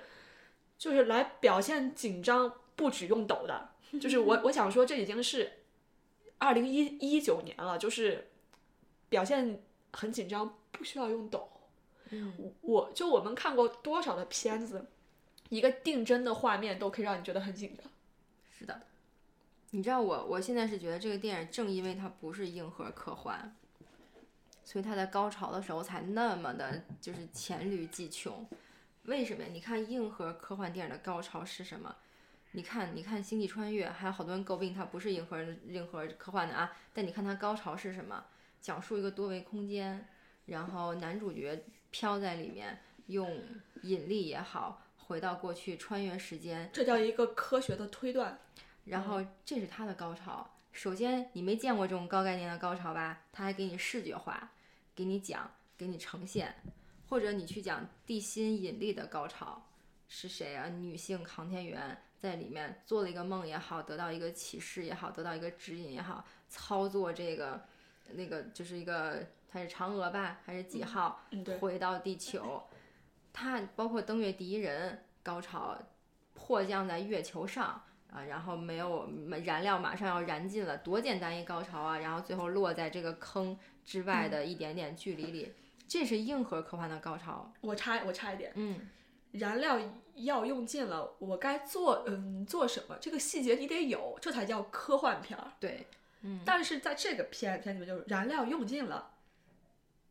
[0.80, 5.59] 就是来表现紧张，不止用抖的，就是我我想说这已经是。
[6.40, 8.28] 二零一一九年了，就是
[9.08, 11.48] 表现很紧张，不需要用抖。
[12.10, 14.88] 嗯，我就我们看过多少的片子，
[15.50, 17.86] 一个定帧的画面都可以让你觉得很紧张。
[18.58, 18.82] 是的，
[19.70, 23.56] 你知道我我现在是觉得这个电影正因为它不是硬核科幻，
[24.64, 28.48] 所以它在高潮的时候才那么的就是黔驴技穷。
[29.04, 29.50] 为什么呀？
[29.52, 31.96] 你看硬核科幻电影的高潮是什么？
[32.52, 36.76] 你看，你看《星际穿越》，还有好多人诟病它不是硬核硬核科幻的啊。
[36.94, 38.26] 但你看它高潮是什么？
[38.60, 40.08] 讲述一个多维空间，
[40.48, 43.42] 然后男主角飘在里面，用
[43.84, 46.70] 引力也好，回到过去，穿越时间。
[46.74, 48.40] 这叫一个科学的推断。
[48.86, 50.50] 然后这是它的高潮。
[50.72, 53.22] 首先，你没见过这种高概念的高潮吧？
[53.32, 54.52] 它还给你视觉化，
[54.96, 56.56] 给你讲，给你呈现。
[57.08, 59.68] 或者你去讲地心引力的高潮
[60.08, 60.68] 是谁啊？
[60.68, 61.98] 女性航天员。
[62.20, 67.62] 在里面做了一个梦也好，得到一个启示也好，得到一个指引也好，操作这个
[68.12, 71.22] 那个就是一个它是嫦娥吧，还是几号？
[71.62, 72.62] 回到地球，
[73.32, 75.78] 它包括登月第一人高潮，
[76.34, 79.10] 迫降在月球上啊，然后没有
[79.46, 82.00] 燃料，马上要燃尽了，多简单一高潮啊！
[82.00, 85.54] 然后最后落在这个坑之外的一点点距离里，
[85.88, 87.50] 这是硬核科幻的高潮。
[87.62, 88.90] 我差我差一点，嗯。
[89.32, 89.80] 燃料
[90.16, 92.98] 要用尽了，我该做嗯做什么？
[93.00, 95.52] 这个细节你得有，这才叫科幻片儿。
[95.60, 95.86] 对，
[96.22, 96.42] 嗯。
[96.46, 99.12] 但是在这个片片里面，就是燃料用尽了，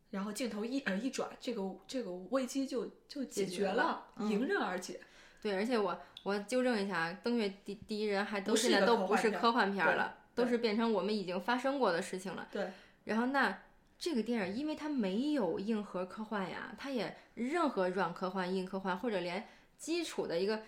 [0.09, 4.99] 然后镜头一呃一转，这个这个危机就就解决了，迎刃而解。
[5.41, 12.47] 对，而且我我纠正一下，登月第第一人还都现在都不是科幻片了，都是变成我们已经发生过的事情了。
[12.51, 12.71] 对。
[13.05, 13.61] 然后那
[13.99, 19.45] 这个电影，因为它没有硬核科幻呀，它也任何软科幻、硬科幻，或者连
[19.77, 20.63] 基础的一个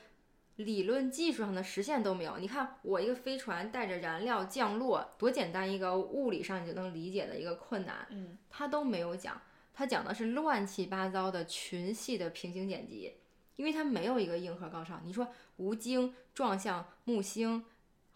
[0.58, 2.38] 理论技术上的实现都没有。
[2.39, 9.41] 你看，我一个飞船带着燃料降落，多简单一个物理上你就能理解的一个困难，嗯，它都没有讲。
[9.74, 13.13] 它讲的是乱七八糟的群系的平行剪辑，
[13.56, 15.00] 因为它没有一个硬核高潮。
[15.06, 17.63] 你说吴京撞向木星。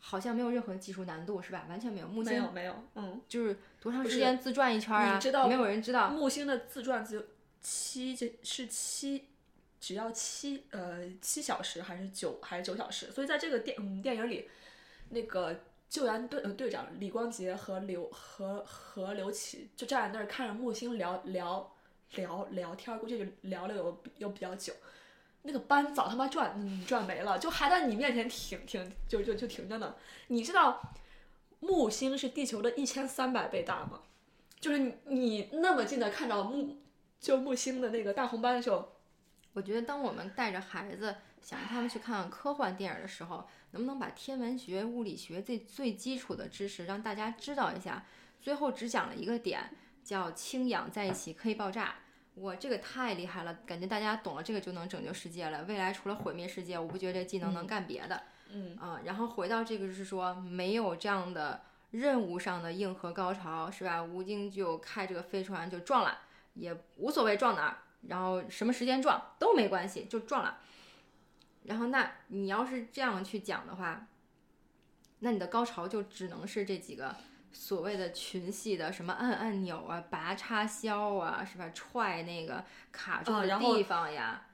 [0.08, 1.66] 好像没有任何技术难度，是吧？
[1.68, 2.08] 完全没有。
[2.08, 5.16] 木星没有没有，嗯，就是多长时间自转一圈啊？
[5.16, 6.10] 你知道没有人知道。
[6.10, 7.24] 木星的自转只有
[7.60, 9.26] 七，是七，
[9.82, 13.10] 只要七呃七小时还是九还是九小时？
[13.10, 14.48] 所以在这个电嗯电影里，
[15.10, 21.76] 那个救援队队长李光洁和刘和和刘启就站在那儿看着木星聊聊
[22.12, 24.72] 聊聊天，估计就聊了有有比较久。
[25.46, 29.96] 那个班早他妈转嗯转没了，就还在你面前停停就就就停着呢。
[30.28, 30.94] 你知道
[31.60, 34.02] 木星是地球的一千三百倍大吗？
[34.60, 36.78] 就是你那么近的看到木
[37.20, 38.94] 就木星的那个大红斑的时候，
[39.54, 48.06] 我觉得当我们带着孩子想让他们去看科幻电影的时候，能不能把天文学、物理学这最基础的知识让大家知道一下？
[48.42, 49.72] 最后只讲了一个点，
[50.04, 51.96] 叫氢氧在一起可以爆炸。
[52.36, 53.54] 哇，这个太厉害了！
[53.66, 55.64] 感觉大家懂了这个就能拯救世界了。
[55.64, 58.24] 未来除了毁灭世界，我不觉得这技能能干别的。
[58.52, 64.04] 嗯啊，然后回到这个是说没有这样的任务上的硬核高潮，是吧？
[64.04, 66.20] 吴京就开这个飞船就撞了，
[66.56, 67.78] 也无所谓撞哪儿，
[68.10, 70.58] 然后什么时间撞都没关系，就撞了。
[71.64, 74.08] 然后那你要是这样去讲的话，
[75.20, 77.16] 那你的高潮就只能是这几个。
[77.58, 81.72] 所谓的群系的什么按按钮啊、拔插销啊，是吧？
[81.74, 84.46] 踹那个卡住的地方呀。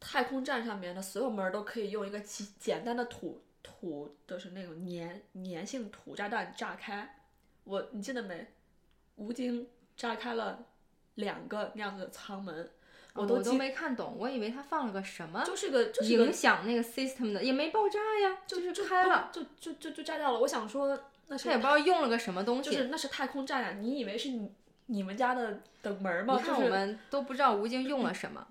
[0.00, 7.22] 太空站上面的所有门都可以用一个简简单的土土就是那种粘粘性土炸弹炸开。
[7.64, 8.46] 我你记得没？
[9.14, 10.66] 吴京炸开了
[11.14, 12.70] 两个那样子的舱门，
[13.14, 20.40] 我都我都没看懂，我以为他放了个什么，就是个影响那个 system 的，也没爆炸呀，就是开了，就就就就炸掉了。
[20.40, 21.10] 我想说。
[21.28, 23.76] 他也不知道用了个什么东西，就是那是太空站呀！
[23.80, 24.52] 你以为是你
[24.86, 26.36] 你们家的的门吗？
[26.36, 28.46] 你看我们都不知道吴京用了什么，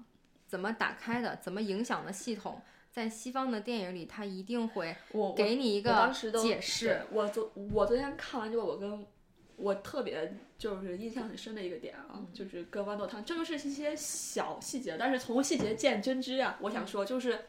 [0.45, 2.61] 怎么打开的，怎么影响的系统，
[2.91, 4.95] 在西方的电影里，他一定会
[5.37, 6.11] 给你一个
[6.41, 7.01] 解释。
[7.11, 9.07] 我昨我昨天看完之后，我跟
[9.55, 16.57] 我特别就是印象很深的一个点啊，就是跟豌豆汤，这就是一些小细节，但是从细节见真知啊。
[16.59, 17.45] 我想说，就是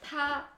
[0.00, 0.48] 他。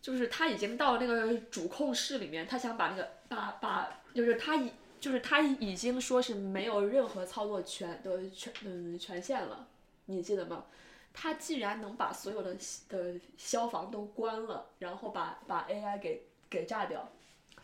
[0.00, 9.66] 就是他已经到那个主控室里面，他想把那个把把，就是他已就是他已经说是没有任何操作权的权嗯权限了，
[10.06, 10.64] 你记得吗？
[11.12, 12.56] 他既然能把所有的
[12.88, 17.10] 的消防都关了，然后把把 AI 给给炸掉，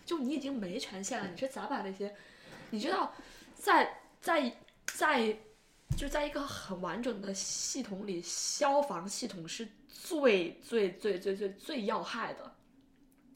[0.05, 2.15] 就你已经没权限了，你是咋把那些？
[2.71, 3.15] 你知道，
[3.55, 4.53] 在在
[4.87, 5.37] 在
[5.97, 9.69] 就在一个很完整的系统里，消防系统是。
[9.95, 12.53] 最最最最最最要害的，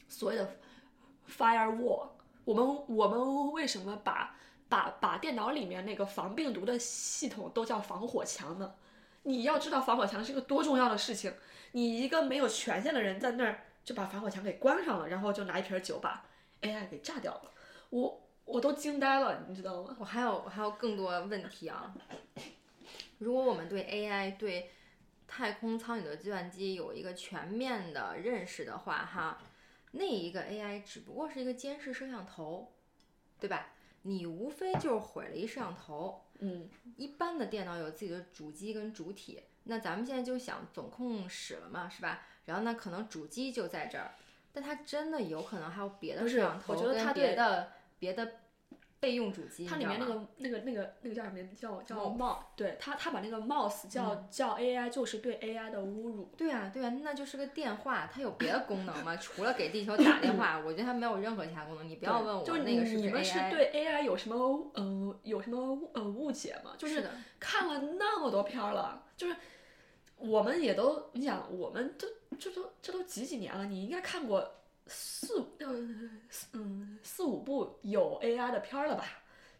[0.09, 0.57] 所谓的
[1.27, 2.09] firewall，
[2.43, 4.35] 我们我们为什么把
[4.67, 8.75] 把把电脑里面那个防病毒的系统都叫防火墙呢？
[9.23, 11.33] 你要知道防火墙是个多重要的事情，
[11.71, 16.23] 你一个没有权限的人在那儿就把防火墙给关上了，然后就拿一瓶酒把
[16.61, 17.51] AI 给炸掉了，
[17.89, 19.95] 我我都惊呆了，你知道吗？
[19.97, 21.93] 我还有我还有更多问题啊，
[23.17, 24.69] 如果我们对 AI 对。
[25.29, 29.37] 太空舱里的计算机有一个全面的认识的话，哈，
[29.91, 32.73] 那一个 AI 只不过是一个监视摄像头，
[33.39, 33.67] 对吧？
[34.01, 36.25] 你无非就是毁了一摄像头。
[36.39, 42.25] 嗯，一般的电脑有自己的主机跟主体，那咱们现在就想总控室了嘛，是吧？
[42.45, 44.15] 然后呢，可能主机就在这儿，
[44.51, 48.39] 但它真的有可能还有别的摄像头跟别的别的。
[48.99, 51.37] 备用主机，它里面那个那个那个那个叫什么？
[51.55, 56.33] 叫叫对它它把那个 mouse 叫叫 AI，就是对 AI 的侮辱。
[56.35, 59.15] 对啊对啊，那就是个电话，它有别的功能吗？
[59.15, 61.87] 除了给地球打电话， 我觉得它没有任何其他功能。
[61.87, 62.95] 你不要问我那个是。
[62.97, 66.73] 你们是对 AI 有什么呃有什么呃误解吗？
[66.77, 67.07] 就是
[67.39, 69.35] 看了那么多片了，就是
[70.17, 72.05] 我们也都你想，我们这
[72.37, 74.55] 这都这都几几年了，你应该看过。
[74.89, 75.67] 四呃
[76.53, 79.05] 嗯四五部有 AI 的片儿了吧，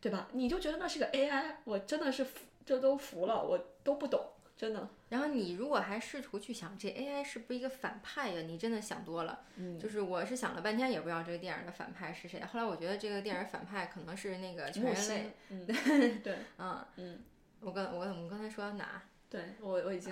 [0.01, 0.27] 对吧？
[0.33, 2.25] 你就觉得那是个 AI，我真的是
[2.65, 4.19] 这都服了，我都不懂，
[4.57, 4.89] 真的。
[5.09, 8.41] 然后你如果还试图去想这 AI 是不是一个反派呀？
[8.41, 9.45] 你真的想多了。
[9.55, 9.79] 嗯。
[9.79, 12.41] 就是我是想了半天也不知道这个电影的反派是谁。
[12.43, 15.31] 后来我觉得这个电影反派可能是那个全人类。
[15.49, 15.65] 嗯。
[16.21, 16.37] 对。
[16.57, 17.23] 嗯嗯。
[17.61, 19.01] 我刚我我们刚才说到哪？
[19.29, 20.11] 对我我已经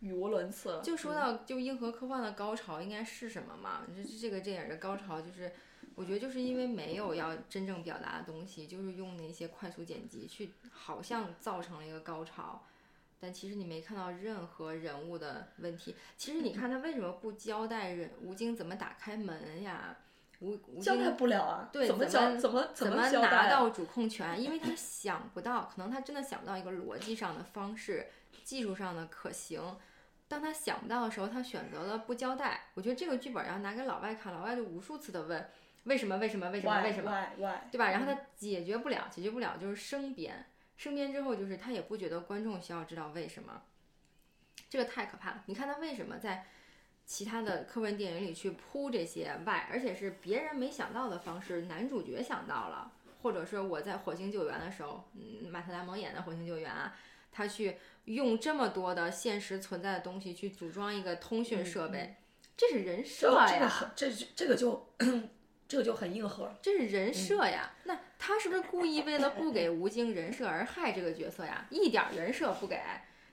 [0.00, 0.82] 语无伦次了。
[0.82, 3.82] 就说到就硬核科幻的高潮应该是什么嘛？
[3.94, 5.52] 这这个电影的高潮就是，
[5.94, 12.64] 我觉得就是因为没有要真正表达的东西，就是用那些快速剪辑去，好像造成了一个高潮。
[13.20, 15.94] 但其实你没看到任何人物的问题。
[16.16, 19.96] 其实你看他为什么不交代人吴京怎么打开门呀？
[20.42, 21.68] 吴吴交代不了啊？
[21.72, 22.20] 对，怎么怎
[22.50, 24.42] 么怎么拿到主控权？
[24.42, 28.08] 因为他想不到，可能他真的想不到一个逻辑上的方式，
[28.42, 29.78] 技术上的可行。
[30.26, 32.62] 当他想不到的时候，他选择了不交代。
[32.74, 35.48] 我觉得这个剧本要拿给老外看，老外就无数次的问
[35.84, 37.26] 为什么为什么为什么为什么，
[37.70, 37.90] 对吧？
[37.90, 40.46] 然后他解决不了，解决不了就是生编。
[40.76, 43.62] 生编之后，就是他也不觉得观众需要知道为什么，
[44.68, 45.44] 这个太可怕了。
[45.46, 46.46] 你看他为什么在
[47.04, 52.92] 其他的科幻电影里去铺这些外，而且是别人没想到的方式，男主角想到了，
[53.22, 56.96] 或者是我在火星救援的时候，嗯，马特·达蒙演的火星救援啊，
[57.30, 57.76] 他去
[58.06, 62.16] 用这么多的现实存在的东西去组装一个通讯设备，
[62.56, 64.88] 这是人设呀，这这个就。
[65.68, 67.72] 这个就很硬核，这是人设呀。
[67.84, 71.66] 那他是不是故意为了不给吴京人设而害这个角色呀？
[71.70, 72.78] 一点人设不给，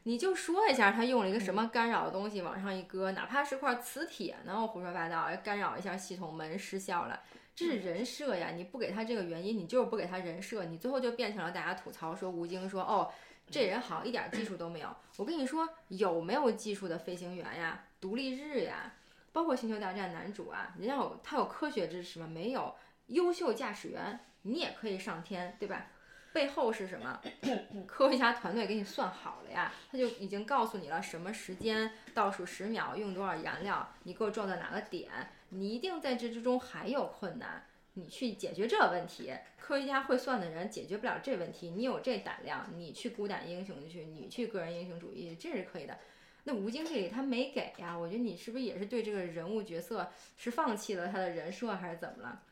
[0.03, 4.59] 你就说一下他用了一个什么干扰的东西往上一搁，哪怕是块磁铁呢？
[4.61, 7.21] 我胡说八道，干扰一下系统门失效了，
[7.53, 8.51] 这是人设呀。
[8.51, 13.11] 你不给他这个原因，你就是不给他人设，你最后就变成了大家吐槽说吴京说哦，
[13.51, 14.95] 这人好像一点技术都没有。
[15.17, 17.83] 我跟你说，有没有技术的飞行员呀？
[17.99, 18.93] 独立日呀？
[19.31, 22.25] 包括《星球大战》男主啊，人家有他有科学知识吗？
[22.25, 22.73] 没有，
[23.07, 25.85] 优秀驾驶员你也可以上天，对吧？
[26.31, 27.19] 背后是什么？
[27.87, 35.09] 科学家团队给你算好了呀，他就已经告诉你了什么时间，倒数十秒用多少燃料，你给我撞在哪个点，
[35.49, 39.33] 你一定在这之中还有困难，你去解决这问题。
[39.57, 45.97] 科学家会算的人解决不了这问题，你有这胆量，你去孤胆英雄去，你去个人英雄主义，这是可以的。
[46.45, 52.43] 那吴京这里他没给呀，我觉得你是不是也是对这个人物角色是放弃了他的人设还是怎么了？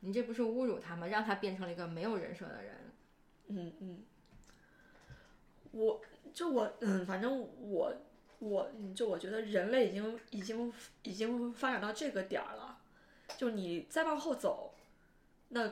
[0.00, 1.06] 你这不是侮辱他吗？
[1.06, 2.85] 让他变成了一个没有人设的人。
[3.48, 4.04] 嗯嗯，
[5.72, 6.00] 我
[6.32, 7.94] 就我嗯，反正我
[8.38, 10.72] 我就我觉得人类已经已经
[11.02, 12.78] 已经发展到这个点儿了，
[13.36, 14.74] 就你再往后走，
[15.48, 15.70] 那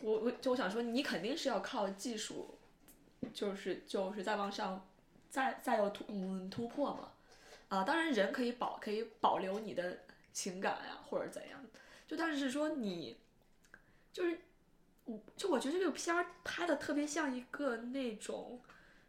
[0.00, 2.58] 我我就我想说，你肯定是要靠技术，
[3.32, 4.84] 就是就是再往上。
[5.30, 7.12] 再再有突嗯突破嘛，
[7.68, 9.98] 啊，当然人可以保可以保留你的
[10.32, 11.62] 情感呀，或者怎样，
[12.06, 13.18] 就但是说你，
[14.10, 14.40] 就是
[15.08, 18.60] 我就我觉得这个片儿拍的特别像一个那种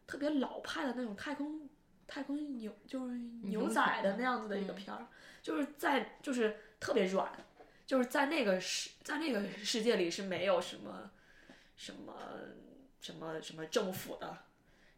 [0.07, 1.69] 特别老派的那种太空
[2.07, 5.05] 太空牛就是牛仔的那样子的一个片儿，
[5.41, 7.31] 就是在就是特别软，
[7.85, 11.11] 就是在那个世在那个世界里是没有什么
[11.75, 12.13] 什么
[12.99, 14.37] 什么什么政府的。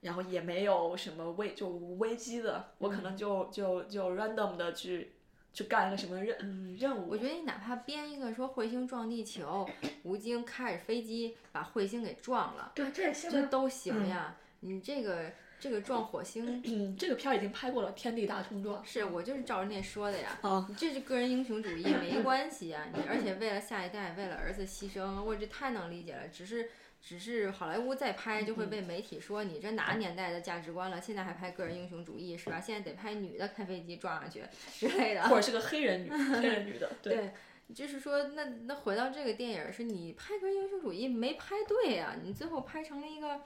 [0.02, 5.14] 然后也没有什么危就危机的，我可能就就就 random 的去
[5.54, 7.10] 去干一个什么任任务。
[7.10, 9.70] 我觉得你哪怕编一个说彗星撞地球，
[10.04, 14.36] 吴京开着飞机把彗星给撞了，对，这也行，这都行呀。
[14.62, 16.62] 你这个这个撞火星，
[16.98, 18.84] 这个片儿已经拍过了，《天地大冲撞》。
[18.88, 20.38] 是我就是照着那说的呀。
[20.42, 22.88] 啊，这是个人英雄主义，没关系呀。
[22.94, 26.28] 你而且为了下一代，为了儿子牺牲，我这太能理解了。
[26.28, 26.70] 只是。
[27.02, 31.02] 只是好莱坞再拍就会被媒体说你这哪年代的价值观了？
[31.02, 32.62] 现在还拍个人英雄主义是吧？
[32.62, 36.92] 现在得拍女的开飞机撞上去之类的，或者是个黑人女 黑人女的。
[37.02, 37.32] 对，
[37.74, 42.16] 就是说那那回到这个电影是你拍个人英雄主义没拍对呀？
[42.24, 43.42] 你最后拍成了一个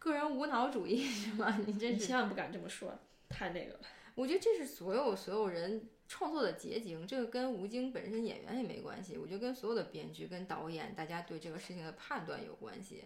[0.00, 1.56] 个人无脑主义是吗？
[1.64, 3.80] 你这千万不敢这么说，太那个了。
[4.16, 5.88] 我觉得这是所有所有人。
[6.12, 13.04] 创作的结晶，这个跟吴京本身演员也没关系，我觉得跟所有的编剧、跟导演，大家对这个事情的判断有关系。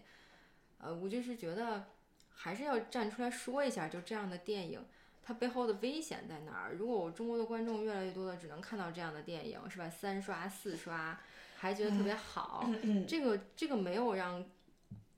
[0.79, 1.85] 呃，我就是觉得
[2.29, 4.85] 还是要站出来说一下，就这样的电影，
[5.23, 6.73] 它背后的危险在哪儿？
[6.73, 9.89] 如果我中国的观众越来越多的只能看到这样的电影，是吧？
[9.89, 11.17] 三刷、四刷
[11.55, 12.69] 还觉得特别好，
[13.07, 14.43] 这个这个没有让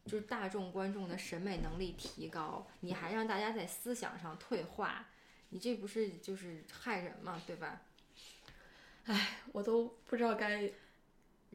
[0.06, 5.08] 就是大众观众的审美能力提高，你还让大家在思想上退化。
[5.50, 7.42] 你这不是就是害人嘛？
[7.48, 7.82] 对吧？
[9.06, 10.72] 哎，我都不知道该。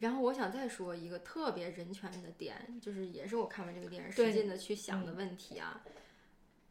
[0.00, 5.82] 然后我想再说一个特别人权的点，就是也是我看完这个电影使劲的去想的问题啊。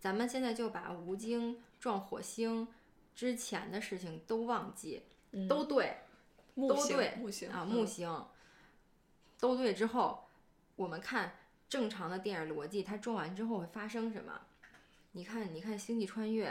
[0.01, 2.67] 咱们现在就把吴京撞火星
[3.15, 5.03] 之前的事情都忘记，
[5.47, 5.99] 都对，
[6.55, 8.25] 都对，木星啊，木星，
[9.39, 10.25] 都对之后，
[10.75, 11.37] 我们看
[11.69, 14.41] 正常的电影逻辑，它撞完之后会发生什么？
[15.13, 16.49] 你看，你看《星际穿越》。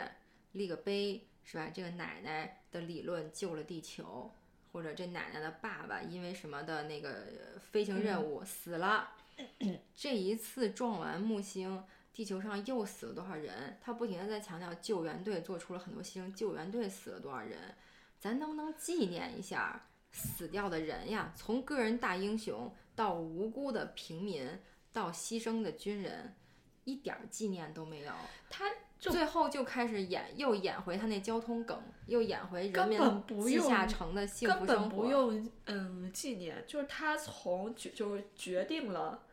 [0.52, 1.70] 立个碑是吧？
[1.74, 4.30] 这个奶奶的理论救了地球，
[4.72, 7.26] 或者这奶奶的爸爸因为什么的那个
[7.70, 9.10] 飞行任务死了。
[9.96, 11.82] 这一次撞完木星，
[12.12, 13.78] 地球上又死了多少人？
[13.80, 17.74] 他不停的在强调救援队做出了很多牺牲，救援队死了多少人？
[18.20, 21.32] 咱能不能纪念一下死掉的人呀？
[21.34, 24.46] 从个人大英雄到无辜的平民，
[24.92, 26.36] 到牺牲的军人，
[26.84, 28.12] 一点纪念都没有。
[28.48, 28.66] 他
[29.10, 34.66] 最后就开始演，又演回他那交通梗，又演回人民地下城的幸福生活。
[34.66, 39.24] 根本不用嗯纪念，就是他从决就是决定了，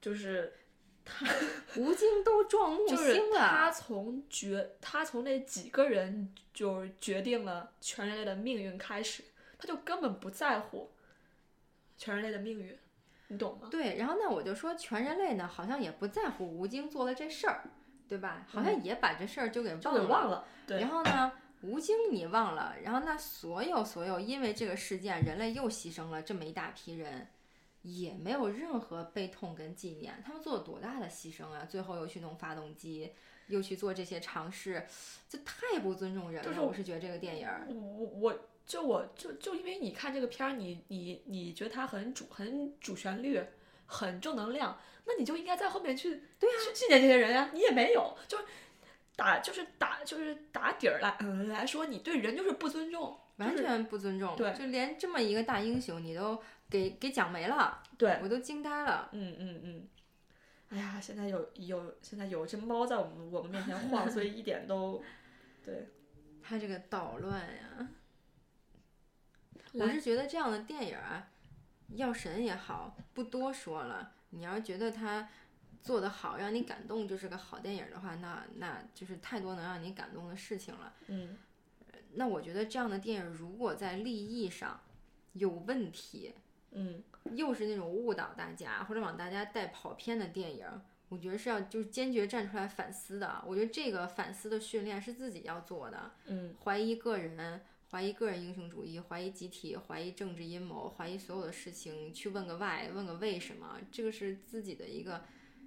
[0.00, 0.54] 就是
[1.04, 1.26] 他
[1.76, 3.38] 吴京都撞木星了。
[3.38, 9.22] 他从决他从那几个人就决定了全人类的命运开始，
[9.58, 10.90] 他就根本不在乎
[11.98, 12.78] 全人类的命运，
[13.28, 13.68] 你懂吗？
[13.70, 17.64] 对，然后那我就说全人类呢，好像也不在乎吴京做了这事儿。
[18.12, 18.44] 对吧？
[18.46, 20.44] 好像也把这事儿就给忘了。
[20.66, 21.32] 然后呢，
[21.62, 27.28] 吴京你忘了，然后那所有所有因为这个事件，人类又牺牲了这么一大批人，
[27.80, 30.22] 也没有任何悲痛跟纪念。
[30.22, 31.64] 他们做了多大的牺牲啊！
[31.66, 33.14] 最后又去弄发动机，
[33.46, 34.86] 又去做这些尝试，
[35.26, 36.62] 这太不尊重人了。
[36.62, 43.42] 我是觉得这个电影，我我就我就就因为你看这个片儿，你你你觉得它很主很主旋律，
[43.86, 44.76] 很正能量。
[45.04, 47.50] 那你就应该在后面去，对呀，去纪念这些人呀。
[47.52, 48.44] 你也没有，就是
[49.16, 54.36] 打，就是打，就是打底儿来，嗯来说，你对人就是不尊重，完全不尊重。
[54.36, 56.40] 对，就连这么一个大英雄，你都
[56.70, 57.82] 给给讲没了。
[57.98, 59.08] 对，我都惊呆了。
[59.12, 59.88] 嗯嗯嗯。
[60.70, 65.02] 哎呀，现在有有现在有只猫在我们我们面前晃，所以一点都，
[65.64, 65.88] 对，
[66.42, 67.88] 他这个捣乱呀。
[69.74, 71.31] 我是觉得这样的电影啊，
[71.96, 74.12] 药神也好，不多说了。
[74.30, 75.28] 你要是觉得他
[75.82, 80.92] 做得好，让你感动，就是个好电影的话，那那就是太多能让你感动的事情了。
[81.08, 81.36] 嗯，
[82.14, 84.80] 那我觉得这样的电影如果在立意上
[85.34, 86.32] 有问题，
[86.70, 90.66] 嗯，又是那种误导大家或者往大家带跑偏的电影，
[91.08, 93.42] 我觉得是要就是坚决站出来反思的。
[93.46, 96.12] 我觉得这个反思的训练是自己要做的。
[96.26, 97.60] 嗯，怀疑个人。
[97.92, 105.22] 怀疑个人英雄主义，怀疑集体，怀疑政治阴谋，怀疑所有的事情，去问个 why，问个为什么，这个是自己的一个，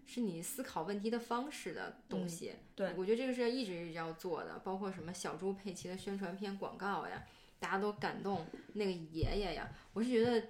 [0.08, 2.56] 是你思考问题的方式的东西。
[2.76, 7.24] 对，我觉得这个是一直一直要做的，包括什么小猪佩奇的宣传片广告呀，
[7.60, 9.70] 大家都感动那个爷爷呀。
[9.94, 10.48] 我是觉得，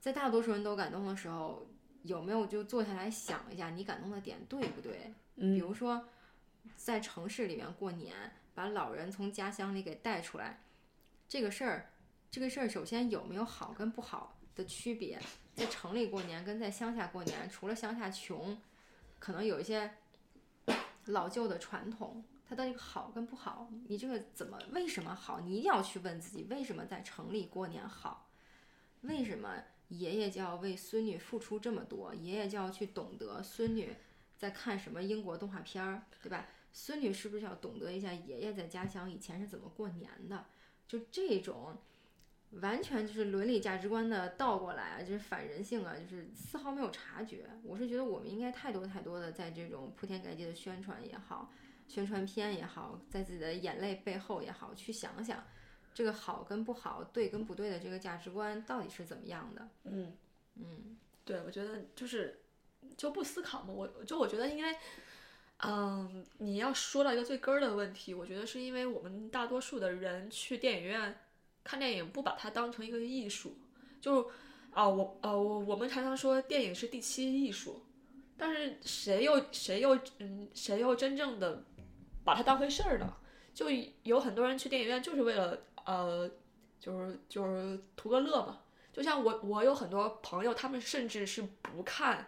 [0.00, 1.68] 在大多数人都感动的时候，
[2.02, 5.12] 有没有就坐下来想一下，你感动的点对不对？
[5.36, 6.08] 嗯，比如说，
[6.76, 10.62] 在城市里面过年，把老人从家乡里给带出来。
[11.30, 11.92] 这个事儿，
[12.28, 15.16] 这个事儿首先有没有好跟不好的区别？
[15.54, 18.60] 在城里过年跟在乡下过年，除了乡下穷，
[19.20, 19.92] 可能有一些
[21.04, 25.38] 老旧的传统，它的好跟不好，你这个怎么为什么好？
[25.38, 28.28] 你一定要去问自己，为什么在城里过年好？
[29.02, 32.12] 为什么爷爷就要为孙女付出这么多？
[32.12, 33.94] 爷爷就要去懂得孙女
[34.36, 36.48] 在看什么英国动画片儿，对吧？
[36.72, 40.44] 孙女是不是要懂得一下爷爷在家乡以前是怎么过年的？
[40.90, 41.76] 就这种，
[42.62, 47.48] 完全就是伦理价值观的倒过来啊，就是反人性啊，就是丝毫没有察觉。
[47.62, 51.52] 我是觉得我们应该太多太多的在这种铺天盖地的宣传也好，
[51.86, 55.44] 宣传片也好，在自己的眼泪背后也好，去想想
[55.94, 59.68] 这个好跟不好，对跟不对的这个价值观到底是怎么样的。
[59.84, 60.16] 嗯
[60.56, 62.40] 嗯，对，我觉得就是
[62.96, 63.72] 就不思考嘛。
[63.72, 64.74] 我就我觉得因为。
[65.62, 71.20] 嗯，你要说到一个最根儿的问题，我觉得是因为我们大多数的人去电影院
[71.62, 73.54] 看电影，不把它当成一个艺术。
[74.00, 74.30] 就
[74.70, 77.84] 啊，我呃，我我们常常说电影是第七艺术，
[78.38, 81.62] 但是谁又谁又嗯谁又真正的
[82.24, 83.14] 把它当回事儿呢？
[83.52, 83.66] 就
[84.02, 86.30] 有很多人去电影院就是为了呃，
[86.78, 88.60] 就是就是图个乐嘛。
[88.94, 92.26] 就像我我有很多朋友，他们甚至是不看，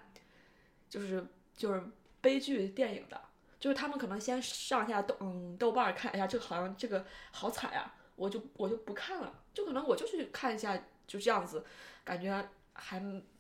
[0.91, 1.27] 就是
[1.57, 1.83] 就是。
[2.23, 3.21] 悲剧电影的，
[3.61, 10.75] 就是他们可能先上下豆嗯豆瓣看一下，这个好像这个好惨啊，我就我就不看了，就可能我就去看一下，
[11.07, 11.65] 就这样子，
[12.05, 12.99] 感觉还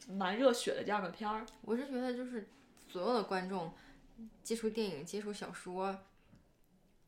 [0.09, 1.47] 蛮热血的这样的片儿。
[1.63, 2.49] 我是觉得就是
[2.89, 3.73] 所有的观众
[4.43, 5.97] 接触电影、接触小说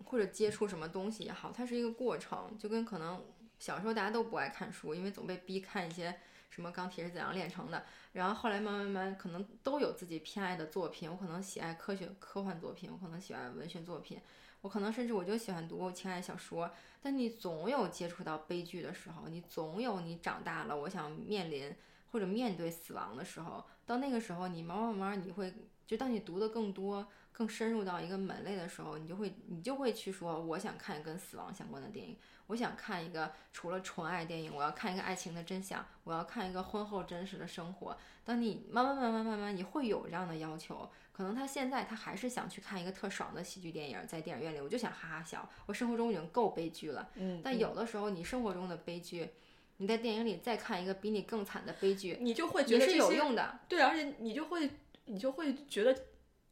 [0.04, 3.22] 或者接触什么东西也好，它是一个过程，就跟可能
[3.58, 6.18] 小时候大家都不爱看书，因为总被逼看一些。
[6.54, 7.84] 什么钢铁是怎样炼成的？
[8.12, 11.10] 然后后来慢慢慢，可能都有自己偏爱的作品。
[11.10, 14.20] 我可能喜爱科学科幻作品，我可能喜欢文学作品，
[14.60, 16.70] 我可能甚至我就喜欢读我情爱小说。
[17.02, 21.74] 但你总有接触到悲剧的时候，你总有你长大了，我想面临
[22.12, 23.64] 或者面对死亡的时候。
[23.84, 25.52] 到那个时候，你慢慢慢慢你会
[25.88, 27.04] 就当你读的更多、
[27.36, 32.16] 更深入到一个门类的时候，你就会你就会去说，我想看跟死亡相关的电影，
[32.46, 37.96] 我想看一个除了纯爱电影，我要看一个爱情的真相，我要看一个婚后真实的生活。
[38.24, 40.88] 当你慢慢慢慢慢慢，你会有这样的要求。
[41.12, 45.48] 可能他现在他还是想去看一个特爽的喜剧电影，在电影院里，我就想哈哈笑。
[45.66, 49.30] 我生活中已经够悲剧了，嗯，但有的时候你生活中的悲剧，
[49.76, 53.60] 你在电影里再看一个比你更惨的悲剧，你就会觉得是有用的。
[53.68, 54.70] 对，而且你就会
[55.04, 55.96] 你就会觉得，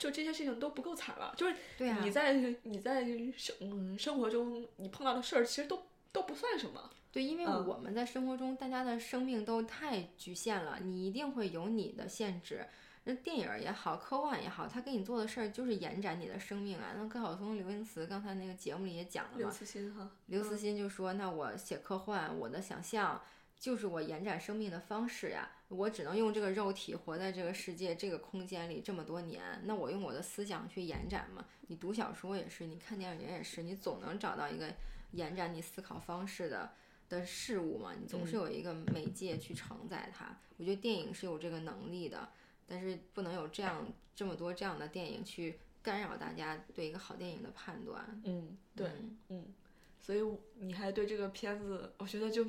[0.03, 1.33] 就这些事情都不够惨了。
[1.37, 2.33] 就是你在
[2.65, 3.05] 你在
[3.37, 6.91] 生嗯生活中你碰到的事儿，其实都都不算什么。
[7.13, 12.67] 对，因为我们在生活中大家的生命都太局限了，你一定会有你的限制。
[13.05, 16.95] 那电影也好，科幻也好，他给你做的事儿就是延展你的生命啊。
[16.97, 23.21] 那高晓松、刘英慈刚才那个节目里也讲了嘛，刘慈欣哈，刘慈欣就说：“那我写科幻，我的想象
[23.63, 25.49] 就是我延展生命的方式呀。
[25.69, 31.47] 我只能用这个肉体活在这个世界、这个空间里这么多年，那我用我的思想去延展嘛。
[31.69, 34.75] 你读小说也是，你看电影也是，你总能找到一个
[35.13, 36.73] 延展你思考方式的
[37.09, 37.93] 的事物嘛。
[37.97, 40.37] 你总是有一个媒介去承载它。
[40.57, 42.29] 我觉得电影是有这个能力的。”
[42.67, 48.21] 但是不能有这样这么多这样的电影去干扰大家对一个好电影的判断。
[48.25, 48.91] 嗯，对，
[49.29, 49.47] 嗯，
[50.01, 50.23] 所以
[50.55, 52.47] 你还对这个片子，我觉得就，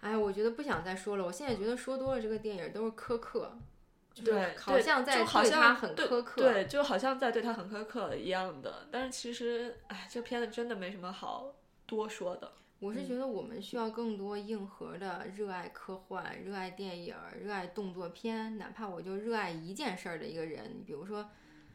[0.00, 1.24] 哎，我觉得不想再说了。
[1.24, 3.58] 我现在觉得说多了，这个电影都是苛刻，
[4.24, 8.88] 对，好像在对他很苛刻，对，就好像在对他很苛刻一样的。
[8.90, 11.54] 但是其实，哎，这片子真的没什么好
[11.86, 12.52] 多说的。
[12.78, 21.28] 我是觉得我们需要更多硬核的热爱科幻、热爱电影、热爱动作片，哪怕我就热爱一件事儿的一个人，比如说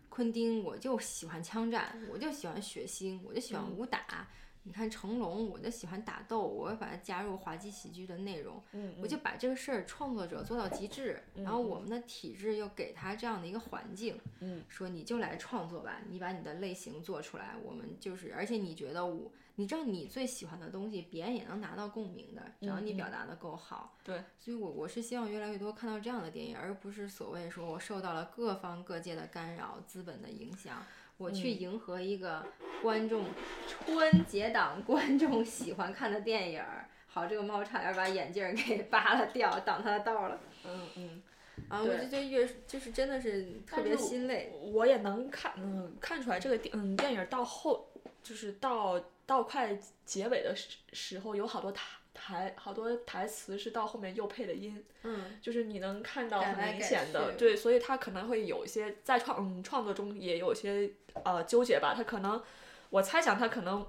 [0.10, 4.28] 昆汀，我就喜欢枪战，我就喜欢血腥，我就喜欢武打。
[4.66, 8.62] 你看成龙，我就喜欢打斗，我要把它加入滑稽喜剧的内容，
[9.00, 14.20] 我就把这个事儿创作者做到极致，然后我们的体制又给他这样的一个环境，
[14.68, 19.32] 说你就来创作吧，你把你的类型做出来，我们就是，而且你觉得我。
[19.58, 23.96] 你知道你最喜欢的东西，别人也能拿到共鸣的，只要你表达的够好。
[24.04, 30.84] 对，所以我我是希望越来越多看到这样的电影，而不是所谓说我受到了各方各界的干扰、资本的影响，
[31.18, 32.46] 我去迎合一个
[32.82, 33.26] 观众
[33.68, 36.90] 春节档观众喜欢看的电影儿。
[37.08, 40.40] 好，这个猫差点把眼镜给扒了掉，挡他的道了。
[40.66, 41.24] 嗯嗯。
[41.70, 44.52] 啊，我就觉得越就是真的是特别心累。
[44.74, 47.90] 我也能看，嗯，看出来这个电嗯电影到后
[48.24, 49.02] 就是到。
[49.28, 51.82] 到快结尾的时时候，有好多台
[52.14, 60.92] 台好多台词是到后面又配的音，嗯，就是你能看到很明显的，对，所以他可能会有一些在创嗯创作中也有些
[61.24, 62.42] 呃纠结吧，他可能
[62.90, 63.86] 我猜想他可能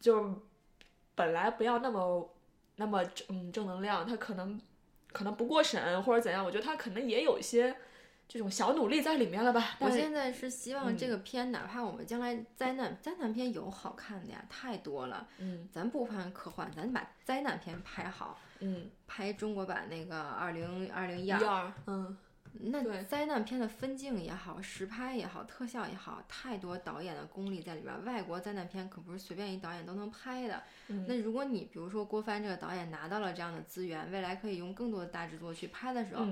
[0.00, 0.42] 就
[1.14, 2.30] 本来不要那么
[2.76, 4.60] 那么正正能量，他可能
[5.12, 7.76] 可能不过审或者怎样，我觉得他可能也有一些。
[8.28, 9.76] 这种小努力在里面了吧？
[9.78, 15.28] 我现在是希望这个片，哪怕我们将来灾难灾难片有好看的呀，太多了。
[15.36, 18.38] 嗯，咱不拍科幻，咱把灾难片拍好。
[18.60, 21.70] 嗯，拍中国版那个二零二零一二。
[21.86, 22.16] 嗯，
[22.60, 28.04] 那灾难片的分镜也好，实拍也好，特效也好，太多导演的功力在里边。
[28.04, 30.62] 外国灾难片可不是随便一导演都能拍的。
[31.08, 36.26] 那如果你比如说郭帆这个导演拿到了这样的资源，未来可以用更多的大制作去拍的时候。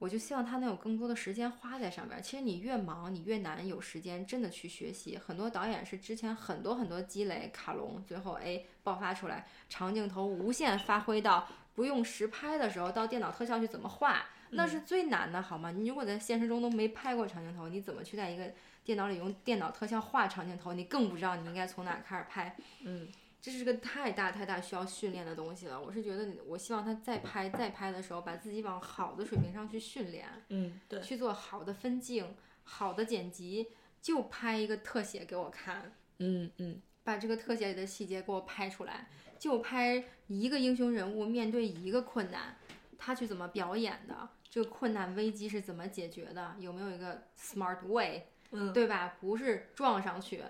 [0.00, 2.22] 我就希望他能有更多的时间花在上面。
[2.22, 5.18] 其实你越忙，你越难有时间真的去学习。
[5.18, 15.70] 很多导演是之前很多很多积累卡龙，最后哎爆发出来，长镜头无限发挥到不用实拍的时候，到电脑特效去怎么画，那是最难的，好吗？
[15.70, 18.52] 你如果在现实中都没拍过长镜头，你怎么去在一个
[18.84, 20.72] 电脑里用电脑特效画长镜头？
[20.72, 22.56] 你更不知道你应该从哪开始拍。
[22.84, 23.08] 嗯。
[23.40, 25.80] 这是个太大太大需要训练的东西了。
[25.80, 30.26] 我是觉得，我希望他再拍再拍的时候，把自己往好的水平上去训练。
[30.48, 32.34] 嗯，对，去做好的分镜、
[32.64, 33.68] 好的剪辑，
[34.02, 35.92] 就拍一个特写给我看。
[36.18, 39.06] 嗯嗯，把这个特写里的细节给我拍出来，
[39.38, 42.56] 就拍一个英雄人物面对一个困难，
[42.98, 49.16] 他去怎么表演的，这个困难危机是怎么解决的，有没有一个 smart way，嗯，对吧？
[49.20, 50.42] 不是撞上去。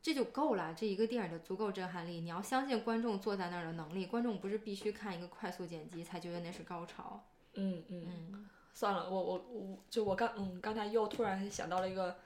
[0.00, 2.20] 这就够了，这一个电影的足够震撼力。
[2.20, 7.22] 你要相信观众坐在那儿的能力，观众不是必须看一个快速剪辑才觉得那是高潮。
[7.54, 12.16] 嗯嗯嗯，算了，我我我就我刚嗯刚才又突然想到了一个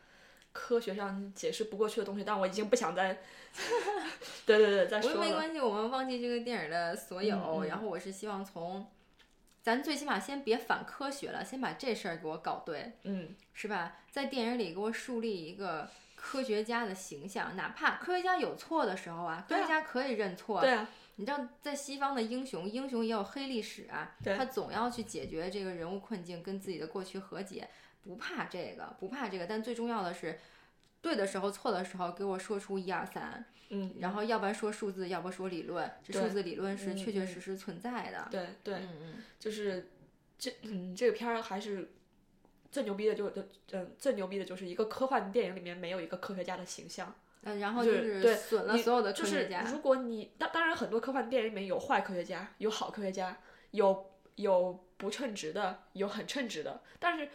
[0.52, 3.18] 科学上解释不过去的东西，但我已经不想再，
[4.46, 5.20] 对对对，再说了。
[5.20, 7.64] 没关系，我们忘记这个电影的所有。
[7.64, 8.86] 然后我是希望从，
[9.66, 12.92] 咱最起码先别反科学了，先把这事儿给我搞对。
[13.02, 13.96] 嗯，是吧？
[14.12, 15.90] 在电影里给我树立一个。
[16.14, 20.60] 科学家的形象，哪怕科学家有错的时候啊，科学家可以认错。
[20.60, 27.68] 对啊，你知道，在西方的英雄，英雄也有黑历史啊，他总要去解决这个人物困境，跟自己的过去和解。
[28.02, 30.38] 不怕这个，不怕这个，但最重要的是，
[31.06, 39.88] 对的时候错的时候给我说出一二三，嗯，然后要不然说数字，要不说理论，这数字理论是确确实实存在的，对对，嗯嗯，就是
[40.36, 41.92] 这嗯这个片儿还是
[42.72, 47.14] 最牛逼的，就就嗯最牛逼的就是一个科幻电影里面没有一个科学家的形象。
[47.42, 49.62] 嗯，然后就是对损了所有的科学家。
[49.70, 53.38] 如果你当当然很多科幻电影里面有坏科学家，有好科学家，
[53.70, 57.28] 有有不称职的，有很称职的，但是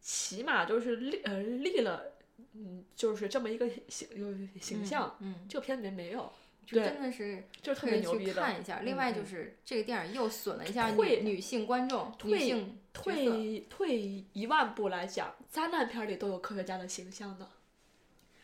[0.00, 2.12] 起码就是立呃立了，
[2.54, 5.16] 嗯，就是这么一个形有形象。
[5.20, 6.32] 嗯，这个片里面没有，
[6.66, 8.34] 就真的是就特别牛逼的。
[8.34, 17.48] 看一下，另外就是这个电影又损了一下女女性观众，女性退退一万步来讲，灾难片里都有科学家的形象的。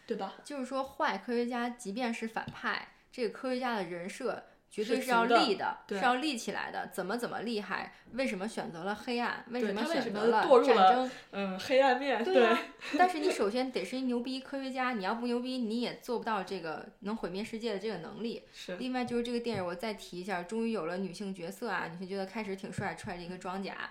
[0.07, 0.37] 对吧？
[0.43, 6.89] 就是说，坏科学家即便是反派，这个科学家的人设绝对是要立的，是要立起来的。
[6.93, 7.95] 怎么怎么厉害？
[8.13, 9.45] 为什么选择了黑暗？
[9.51, 11.11] 为什么选择了战争？
[11.33, 12.23] 嗯，黑暗面。
[12.23, 12.57] 对
[12.99, 18.45] 但是你首先得是一牛逼科学家，你要不牛逼，你也做不到这个能毁灭世界的这个能力。
[18.53, 18.77] 是。
[18.77, 21.89] 另外就是这个电影，我再提一下，终于有了女性角色啊！
[21.91, 23.91] 女性角色开始挺帅，穿着一个装甲。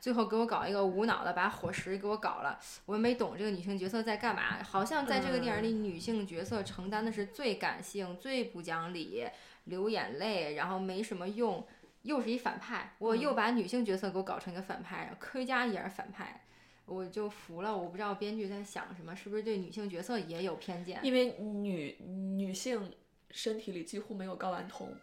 [0.00, 4.62] 最后给我搞一个无脑的，把火石给我搞了，我没懂这个女性角色在干嘛。
[4.62, 9.26] 好像在这个电影里，女性角色承担的是最感性、最不讲理、
[9.64, 11.66] 流眼泪，然后没什么用，
[12.02, 12.94] 又是一反派。
[12.98, 16.44] 我又把女性角色给我搞成一个反派，科学家也是反派，
[16.86, 17.76] 我就服了。
[17.76, 21.00] 我不知道编剧在想什么，是不是对女性角色也有偏见？
[21.02, 22.92] 因为女女性
[23.30, 24.94] 身体里几乎没有睾丸酮，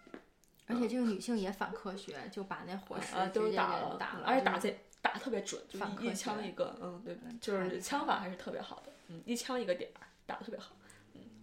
[0.67, 4.77] 而且这个女性也反科学，就把那火石直接给打了，而且打这。
[4.99, 10.86] 打特别准，就一枪一个，嗯，对，就是枪法还是特别好的，嗯，一枪一个点儿，打的特别好，嗯，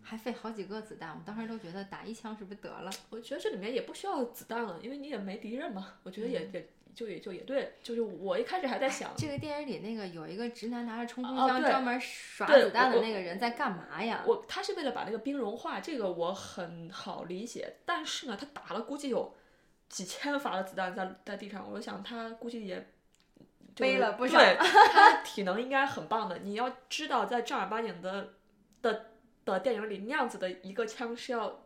[0.05, 2.91] 还费好几个子弹，我当时都觉得打一枪是不是得了？
[3.11, 14.23] 我觉得这里面也不需要子弹了，因为你也没敌人嘛，我觉得也也就也就也对，就是我一开始还在想，这个电影里那个有一个直男拿着冲锋枪专门耍子弹的那个人在干嘛呀？
[14.27, 19.35] 我他是为了把那个冰融化，这个我很好理解，但是呢，他打了估计有
[19.89, 22.87] 几千发的子弹在在地上，我想他估计也。
[23.77, 26.39] 背了不少，对他体能应该很棒的。
[26.45, 28.35] 你要知道，在正儿八经的
[28.81, 29.07] 的
[29.45, 31.65] 的电影里，那样子的一个枪是要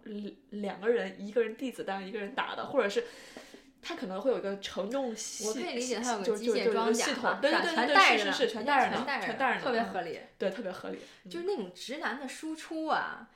[0.51, 3.05] 两个人，一个人递子弹，一个人打的，或者是
[3.81, 7.07] 他可能会有一个承重系，我可以理解他有个机械装甲，
[7.41, 10.99] 对对对对，是是是，全带着呢，全带着，特别合理，对，特别合理，
[11.31, 13.29] 就是那种直男的输出啊。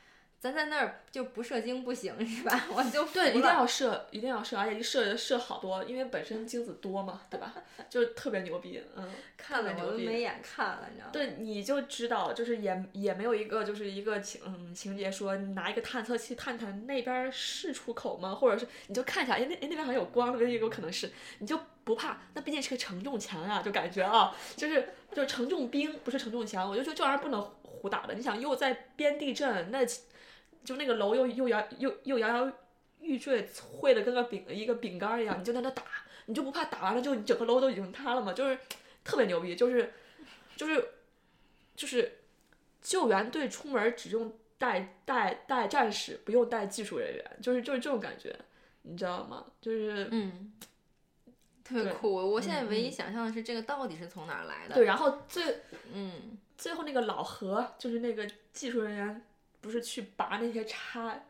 [0.42, 2.66] 咱在那儿就不射精不行是吧？
[2.74, 7.54] 我就对，一定要射，一定要射，而且一射射好多，因为本身精子多嘛，对吧？
[7.88, 11.10] 就是特别牛逼，嗯，看了我都没眼看了，你知道吗？
[11.12, 18.34] 对，你就知道，就是也也没有一个就是一个情嗯情节说拿一个探测器探探那边是出口吗？
[18.34, 28.14] 或者是你就看一下，哎那哎那边好像有光，那有可能是，你就不怕，那毕竟是个承重墙啊，就感觉啊，就是就是承重兵不是承重墙，我就说这玩意儿不能胡打的。
[28.14, 29.86] 你想又在边地震那。
[30.64, 32.52] 就那个楼又又摇又又摇摇
[33.00, 35.82] 欲坠，碎的跟个饼一个饼干一样，你就在那打，
[36.26, 38.32] 你就不怕打完了就整个楼都已经塌了吗？
[38.32, 38.56] 就是
[39.02, 39.92] 特别牛逼，就是
[40.56, 40.88] 就是
[41.74, 42.20] 就是
[42.80, 48.32] 救援队出门只用带带带战士，不用带技术人员，就是就是这种感觉，
[48.82, 49.46] 你知道吗？
[49.60, 50.52] 就是嗯，
[51.64, 52.14] 特别酷。
[52.14, 54.76] 我现在唯一想象的是这个到底是从哪儿来的？
[54.76, 59.24] 对，然后最嗯最后那个老何就是那个技术人员。
[59.62, 61.22] 不是去拔那些插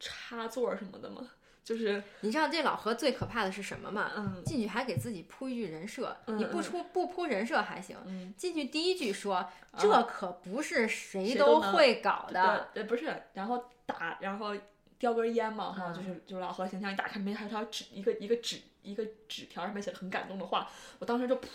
[0.00, 1.28] 插座什么的吗？
[1.64, 4.10] 就是你知道这老何最可怕的是什么吗？
[4.16, 7.96] 嗯，进去还给自己铺一句人设，你不出不铺人设还行。
[8.04, 12.68] 嗯，进去第一句说这可不是谁都会搞的。
[12.74, 14.56] 对，不是，然后打，然后
[14.98, 20.68] 叼根烟嘛，哈，就是就是老何形象一打开，没还条纸一个一个纸一个纸条上面写的很感动的话，
[20.98, 21.46] 我当时就噗，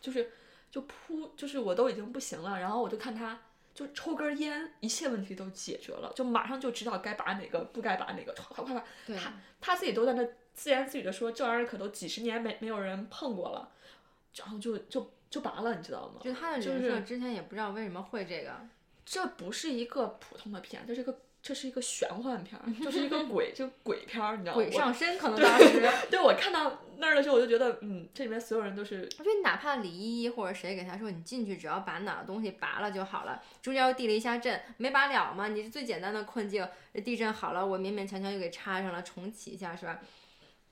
[0.00, 0.32] 就是
[0.70, 3.38] 就噗，就是我都已经不行了，然后我就看他。
[3.74, 9.16] 就抽根烟，一切问题都解决了，就马上就知道该拔哪个，不该拔哪个，快快快！
[9.16, 13.70] 他他自己都在那自言自语的说，这玩意儿可都几十年没没有人碰过了，
[14.34, 16.20] 然后就就就拔了，你知道吗？
[16.22, 18.52] 就他的人设之前也不知道为什么会这个，
[19.04, 21.18] 这不是一个普通的片，这是一个。
[21.42, 24.62] 这是一个玄幻片儿， 就是一个鬼，就鬼片儿，你知道吗？
[24.62, 25.88] 鬼上身可能当时。
[26.10, 29.08] 对，我看到那儿的时候，我就觉得，嗯，这里面所有人都是。
[29.18, 33.42] 我觉得哪怕李依依或者谁给他说，你进去只要把哪个东西拔了就好了。
[33.60, 35.48] 中间又地了一下震，没拔了吗？
[35.48, 36.66] 你是最简单的困境，
[37.04, 40.00] 地震好了，我勉勉强强又给插上了，重启一下是吧？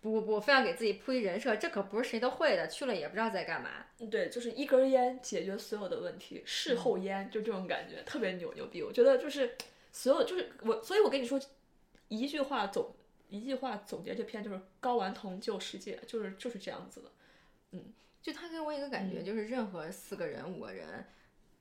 [0.01, 3.71] 不不不，非要给自己铺一人设，这可不是谁都会的，去了也不知道在干嘛。
[4.11, 8.83] 对，就是一根烟解决所有的问题，事后烟就这种感觉，特别牛牛逼。
[8.83, 9.57] 我觉得就是。
[9.91, 11.41] 所有就是我，所以我跟你说，
[12.09, 12.95] 一句话总
[13.29, 17.13] 一句话总结这篇就是睾丸酮救世界，就是就是这样子的，
[17.73, 21.07] 嗯，就他给我一个感觉，就是任何四个人、五个人，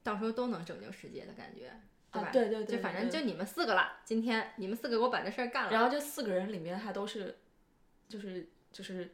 [0.03, 1.72] 到时候都能拯救世界的感觉，
[2.11, 2.30] 对吧？
[2.32, 5.72] 对对对，就反正就你们四个了，今天你们四个给我把这事儿干了。
[5.72, 7.38] 然后这四个人里面还都是，
[8.07, 9.11] 就是就是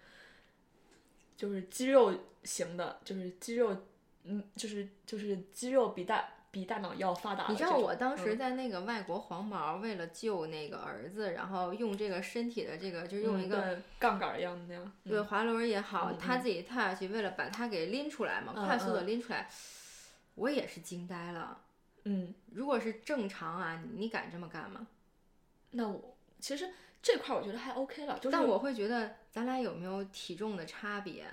[1.36, 3.76] 就是肌肉型的，就是肌肉，
[4.24, 6.30] 嗯，就是就是肌肉比大。
[6.54, 7.47] 比大脑要发达。
[7.49, 19.49] 你知道我当时在那个外国黄毛为了救那个儿子，然后用这个身体的这个，就是用一个杠杆一样的那样，对滑轮也好，他自己跳下去，为了把他给拎出来嘛，快速的拎出来，
[20.36, 21.60] 我也是惊呆了。
[22.04, 24.86] 嗯，如果是正常啊，你敢这么干吗？
[25.72, 26.70] 那我其实
[27.01, 31.26] 这块我觉得还 OK 了，就是但我会觉得咱俩有没有体重的差别？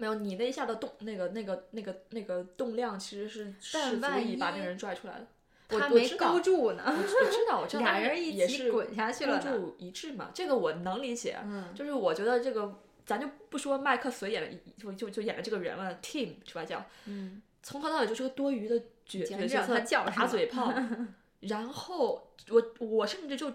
[0.00, 5.26] 没有，你那一下的动那个那个那个那个动量其实是是足以把那个人拽出来的。
[5.68, 6.82] 他没勾住呢。
[6.86, 9.38] 我知道，我知道， 俩人一起滚下去了。
[9.38, 11.36] 勾住一致嘛，这个我能理解。
[11.44, 11.74] 嗯。
[11.74, 16.64] 就是我觉得这个，咱就不说麦克随演的，就就就演的这个人了，Team 是吧？
[16.64, 16.82] 叫。
[17.04, 17.42] 嗯。
[17.62, 20.72] 从头到尾就是个多余的角角色，打嘴炮。
[21.40, 23.52] 然后我我甚至就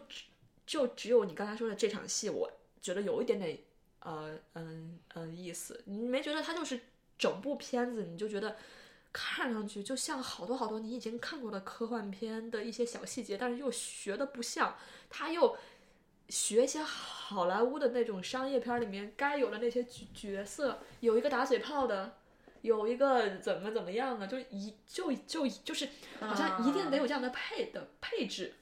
[0.68, 3.58] 就只有你刚才说的这场戏，我觉得有一点点。
[4.06, 6.80] 呃嗯嗯，意思你没觉得它就是
[7.18, 8.56] 整部片子，你就觉得
[9.12, 14.78] 看上去就像好多好多你已经看过的科幻片的一些小细节，但是又学的不像，
[15.10, 15.58] 他又
[16.30, 22.18] 学一些好莱坞的那种商业片里面该有的那些角角色，有一个打嘴炮的，
[22.62, 25.90] 有一个怎么怎么样的，就一就就就是
[26.20, 28.54] 好像一定得有这样的配的配置。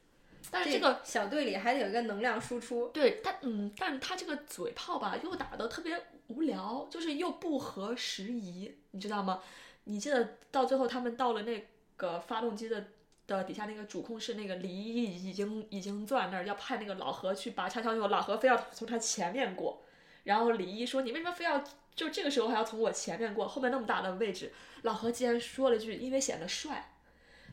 [0.54, 9.42] 但是这个小队里还得有一个能量输出，对他，嗯，但他这个嘴炮吧，又打的特别无聊，就是又不合时宜，你知道吗？
[9.86, 12.86] 你记得到最后他们到了那个发动机的
[13.26, 19.82] 的底下那个主控室，那个李一已经已经坐在那儿，要派那个老何去拔插销以后，老何非要从他前面过，
[20.24, 21.64] 然后李一说：“你为什么非要
[21.96, 23.48] 就这个时候还要从我前面过？
[23.48, 26.92] 后面那么大的位置。”老何竟然说了句：“因为显得帅。”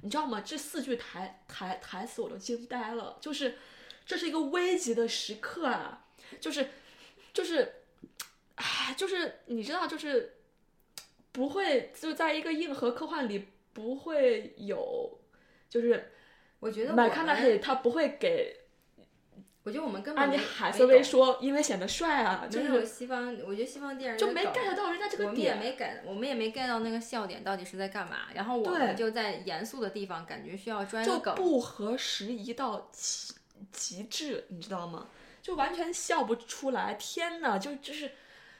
[0.02, 0.40] 你知道吗？
[0.40, 3.18] 这四句台台台词我都惊呆了。
[3.20, 3.56] 就是，
[4.06, 6.06] 这是一个危急的时刻啊！
[6.40, 6.68] 就是，
[7.32, 7.74] 就是，
[8.54, 10.36] 哎，就是你知道，就是
[11.32, 15.20] 不会就在一个硬核科幻里不会有，
[15.68, 16.12] 就是
[16.58, 18.59] 我觉得麦康纳黑他不会给。
[19.70, 23.32] 我觉得我们根本啊，你海瑟薇说，因为显得帅啊，就是西方。
[23.46, 28.16] 我觉得西方电影就没 get 到人家这个点，我们也没 get，我们也没 get 到那个笑点到底是在干嘛。
[28.34, 33.32] 然后我们就在严肃的地方，感觉需要专就不合时宜到极
[33.70, 35.06] 极致，你知道吗？
[35.40, 36.94] 就完全笑不出来。
[36.94, 38.10] 天呐，就就是，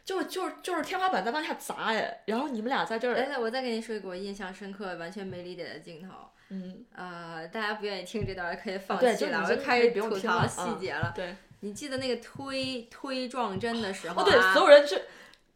[0.04, 2.20] 就就就是天花板在往下砸哎。
[2.26, 6.14] 然后你们俩在这儿，哎，我再给你说一个我印象深刻、完全没理解的镜头。
[6.50, 11.12] 嗯，呃，大家不愿意听这段可以放弃了，我就开始吐槽细节了。
[11.14, 15.00] 对，你记得那个推推撞针的时候哦，对，所有人是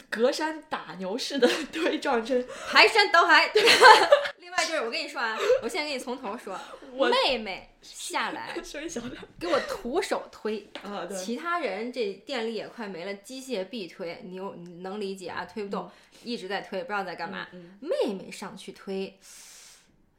[0.08, 3.50] 隔山打牛似的 推撞针，排山倒海。
[4.38, 6.56] 另外就是我跟你说啊，我现在给你从头说，
[6.94, 14.38] 我妹妹下来，声音小点给我徒手推啊，对，其他人这电力也快没了，机械臂推，你
[14.82, 15.44] 能理解啊？
[15.44, 15.90] 推不动，
[16.22, 17.48] 一直在推，不知道在干嘛。
[17.80, 19.18] 妹妹上去推。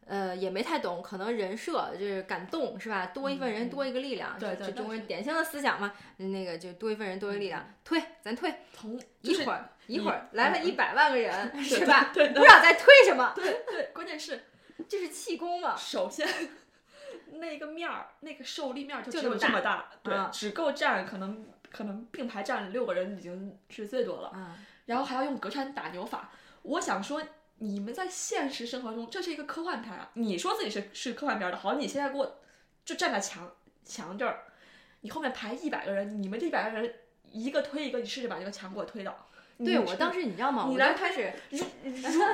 [0.08, 3.08] 呃，也没太懂，可能人设就是敢动是吧？
[3.08, 5.94] 多一份人多一个力量，对对，中国人典型的思想嘛。
[6.18, 12.12] 那个就多一份人多一个力量，推咱推，同一会儿一会儿来了一百万个人 是吧？
[12.14, 13.34] 对，不知道在推什么。
[13.36, 14.44] 对对，关键是
[14.88, 15.76] 这是气功嘛？
[15.76, 16.28] 首先
[17.32, 24.32] 那个面儿，那个受力面就只有这么大，对，嗯，只够站可能可能并排站六个人已经是最多了。
[24.36, 24.54] 嗯，
[24.86, 26.30] 然后还要用隔山打牛法，
[26.62, 27.24] 我想说。
[27.60, 30.12] 你们在现实生活中，这是一个科幻片啊！
[30.16, 32.40] 你说自己是是科幻片的，好，你现在给我
[32.84, 34.44] 就站在墙墙这儿，
[35.02, 36.94] 你后面排一百个人，你们这一百个人
[37.32, 39.28] 一个推一个，你试试把这个墙给我推倒。
[39.58, 40.68] 对我当时你知道吗？
[40.70, 41.60] 你来开始，如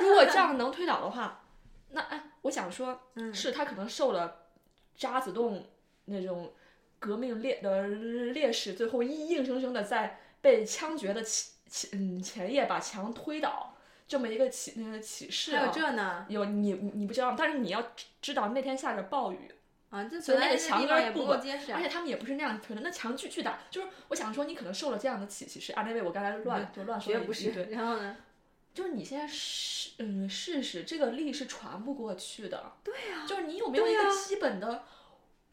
[0.00, 1.44] 如果这样能推倒的话，
[1.90, 3.00] 那哎，我想说，
[3.32, 4.48] 是他可能受了
[4.96, 5.64] 渣滓洞
[6.06, 6.52] 那种
[6.98, 13.71] 革命烈的烈士，最后硬硬生生的在被枪决的前前前夜把墙推倒。
[14.12, 16.26] 这么一个启那个启示，还有这呢？
[16.28, 17.82] 有你你不知道，但是你要
[18.20, 19.50] 知道那天下着暴雨
[19.88, 23.60] 啊，所以那个墙根不够结实，而且他们也不是那样推的，那墙巨巨大。
[23.70, 27.50] 就是我想说，你可能受了这样的启启示啊，那位我刚才乱就乱说了一句。
[27.70, 28.14] 然后呢？
[28.74, 32.72] 就是你现在试嗯试试，这个力是传不过去的。
[32.84, 33.24] 对呀。
[33.26, 34.84] 就是你有没有一个基本的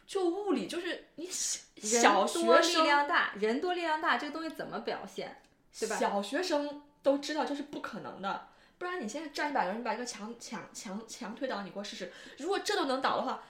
[0.05, 0.67] 就物理？
[0.67, 5.41] 就是你小学生力量大，人多力量大，这个东西怎么表现？
[5.79, 5.95] 对吧？
[5.95, 8.47] 小学生都知道这是不可能的。
[8.77, 12.11] 不然你现在站一百个人，你把一个墙墙墙墙推倒，你给我试试。
[12.37, 13.43] 如果这都能倒的话，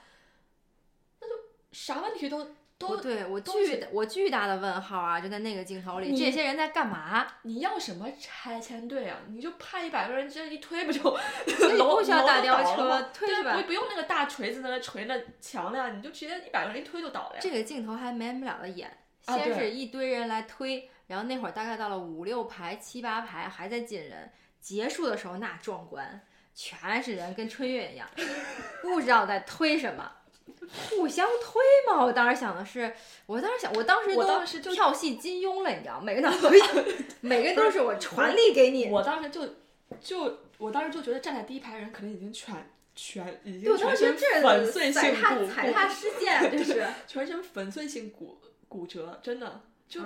[1.20, 1.34] 那就
[1.70, 5.20] 啥问题都都对我巨我巨大的问号啊！
[5.20, 7.26] 就在那个镜头里，这些人在干嘛？
[7.42, 9.18] 你要什么拆迁队啊？
[9.28, 11.00] 你就派一百个人这样一推不就？
[12.00, 13.54] 不需要大吊车推是吧？
[13.54, 17.40] 不不用那个大锤子在那锤那墙了，你就直接一百个人一推就倒了呀。
[17.40, 24.30] 这个镜头还没不了的演，先是一堆人来推，然后那会儿大概到了五六排、七八排还在进人，
[24.60, 26.20] 结束的时候那壮观，
[26.54, 28.08] 全是人跟春运一样，
[28.80, 30.12] 不知道在推什么。
[30.88, 32.94] 互相推嘛，我当时想的是，
[33.26, 36.48] 我当时想，我当时都跳戏金庸了，你知道，每个脑子
[37.22, 38.88] 每个都是我传递给你。
[38.88, 39.56] 我当时就
[40.00, 48.38] 就我当时就觉得站在第一排人可能已经全全已经 全身粉碎性骨踩踏事件，就是全身粉碎性骨
[48.68, 50.02] 骨折，真的就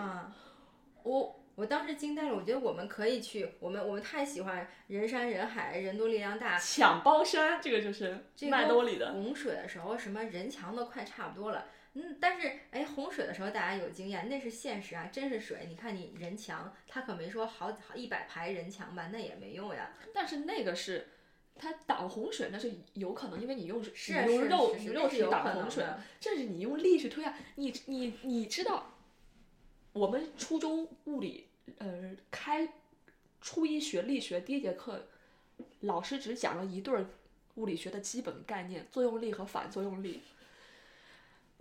[1.04, 1.40] 我。
[1.56, 9.12] 我当时惊呆了，我觉得我们可以去，我们我们太喜欢人山人海，人多力量大，抢包山，这个就是麦兜里的。
[9.12, 15.66] 洪水的时候，什么人墙都快差不多了，嗯，但是哎，洪水的时候大家有经验，那是现实啊，真是水。
[15.68, 19.92] 你看你人墙，他可没说好好一百排人墙吧，那也没用呀。
[20.12, 21.06] 但是那个是，
[21.54, 25.84] 它挡洪水那是有可能，因为你用是你用肉肉去挡洪水，
[26.18, 28.90] 这是你用力去推啊，你你你知道。
[29.94, 31.46] 我们初中物理，
[31.78, 32.68] 呃，开
[33.40, 35.06] 初一学力学第一节课，
[35.82, 37.06] 老师只讲了一对
[37.54, 40.20] 物理学的基本概念：作用力和反作用力。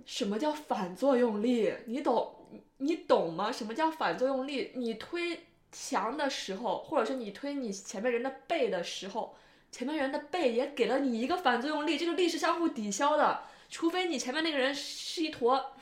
[0.03, 1.71] 什么叫反作用力？
[1.85, 2.33] 你懂？
[2.77, 3.51] 你懂吗？
[3.51, 4.71] 什么叫反作用力？
[4.73, 9.35] 你推墙的时候，或者是你推你前面人的背的时候，
[9.71, 13.43] 前面人的背也给了你一个反作用力，这个力是相互抵消的。
[13.69, 15.75] 除非你前面那个人是一坨，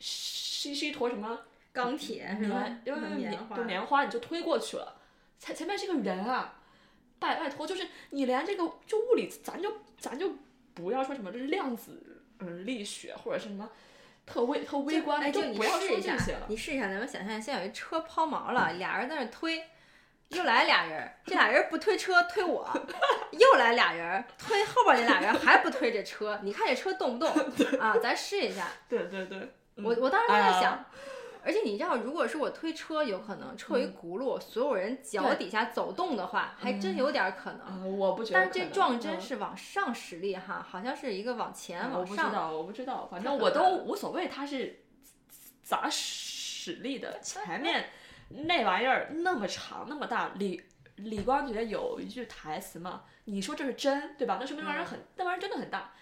[0.00, 1.42] 是是一坨什么？
[1.78, 2.66] 钢铁是吧？
[2.84, 4.96] 因为棉花，棉花你就推过去了。
[5.38, 6.54] 前前面是个人啊，
[7.20, 10.32] 拜拜托，就是你连这个就物理，咱就咱就
[10.74, 13.70] 不要说什么量子嗯力学或者是什么
[14.26, 16.46] 特微特微观的，就不要说这些了。
[16.48, 19.64] 你试一下，咱们想象，现在有一车抛锚了，俩人在那推，
[20.30, 22.68] 又来俩人，这俩人不推车推我，
[23.30, 27.32] 又来俩人推后边那俩人还不推这车，你看这车动不动
[27.78, 27.96] 啊？
[28.02, 28.66] 咱试一下。
[28.88, 30.84] 对对对，我我当时就在想。
[31.44, 37.98] 而且你知道，如果是我推车，有可能车一轱辘，所有人脚底下走动的话，还真有点可能。
[37.98, 38.40] 我不觉得。
[38.40, 42.00] 但是这撞针是往上使力哈，好像是一个往前往上。
[42.00, 44.84] 我不知道，我不知道，反正我都无所谓，它是
[45.62, 47.18] 咋使力的？
[47.20, 47.90] 前面
[48.28, 50.62] 那玩意儿那么长那么大，李
[50.96, 54.38] 李光洁有一句台词嘛，你说这是针，对吧？
[54.40, 55.92] 那说明那玩意儿很，那玩意儿真的很大。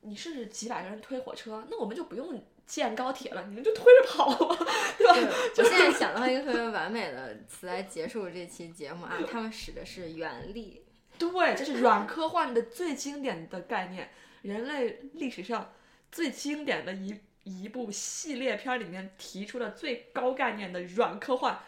[0.00, 2.42] 你试试几百个人推火车，那我们就不用。
[2.72, 4.56] 建高铁了，你们就推着跑吧，
[4.96, 5.14] 对吧？
[5.58, 10.82] 我现在想到一个特别完美的词来结束这期节目啊， 他们使的是原力，
[11.18, 14.08] 对，这是软科幻的最经典的概念，
[14.40, 15.74] 人类历史上
[16.10, 17.14] 最经典的一
[17.44, 21.60] 一部系列片里面提出的最高概念的软科幻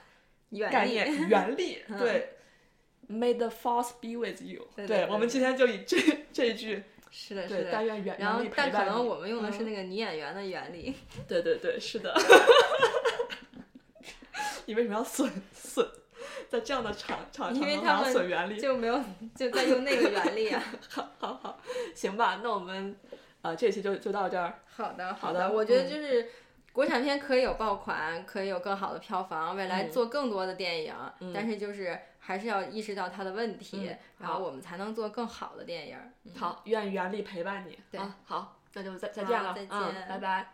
[0.71, 2.31] 概念，原力， 对
[3.11, 5.99] ，May the force be with you，对，我们今天就以这
[6.33, 6.83] 这一句。
[7.17, 7.71] 是的，是的。
[8.19, 10.93] 然后，但可能我们用的是那个女演员的原理。
[11.29, 12.13] 对对对，是的。
[14.67, 15.87] 你为什么要损损，
[16.49, 18.59] 在这样的场场场损原理？
[18.61, 19.01] 就没有
[19.37, 20.61] 就在用那个原理啊。
[20.91, 21.61] 好，好，好，
[21.95, 22.97] 行吧，那我们
[23.43, 24.59] 啊，这期就就到这儿。
[24.67, 25.53] 好的，好的。
[25.53, 26.29] 我觉得就是
[26.73, 30.93] 国产片可以有爆款，可以有更好的票房，未来做更多的电影，
[31.33, 31.97] 但是就是。
[32.27, 35.99] 还是要意识到他的问题，然后我们才能做更好的电影。
[36.35, 37.79] 好，愿原力陪伴你。
[37.91, 40.54] 对，好，那就再再见了，再见，拜拜。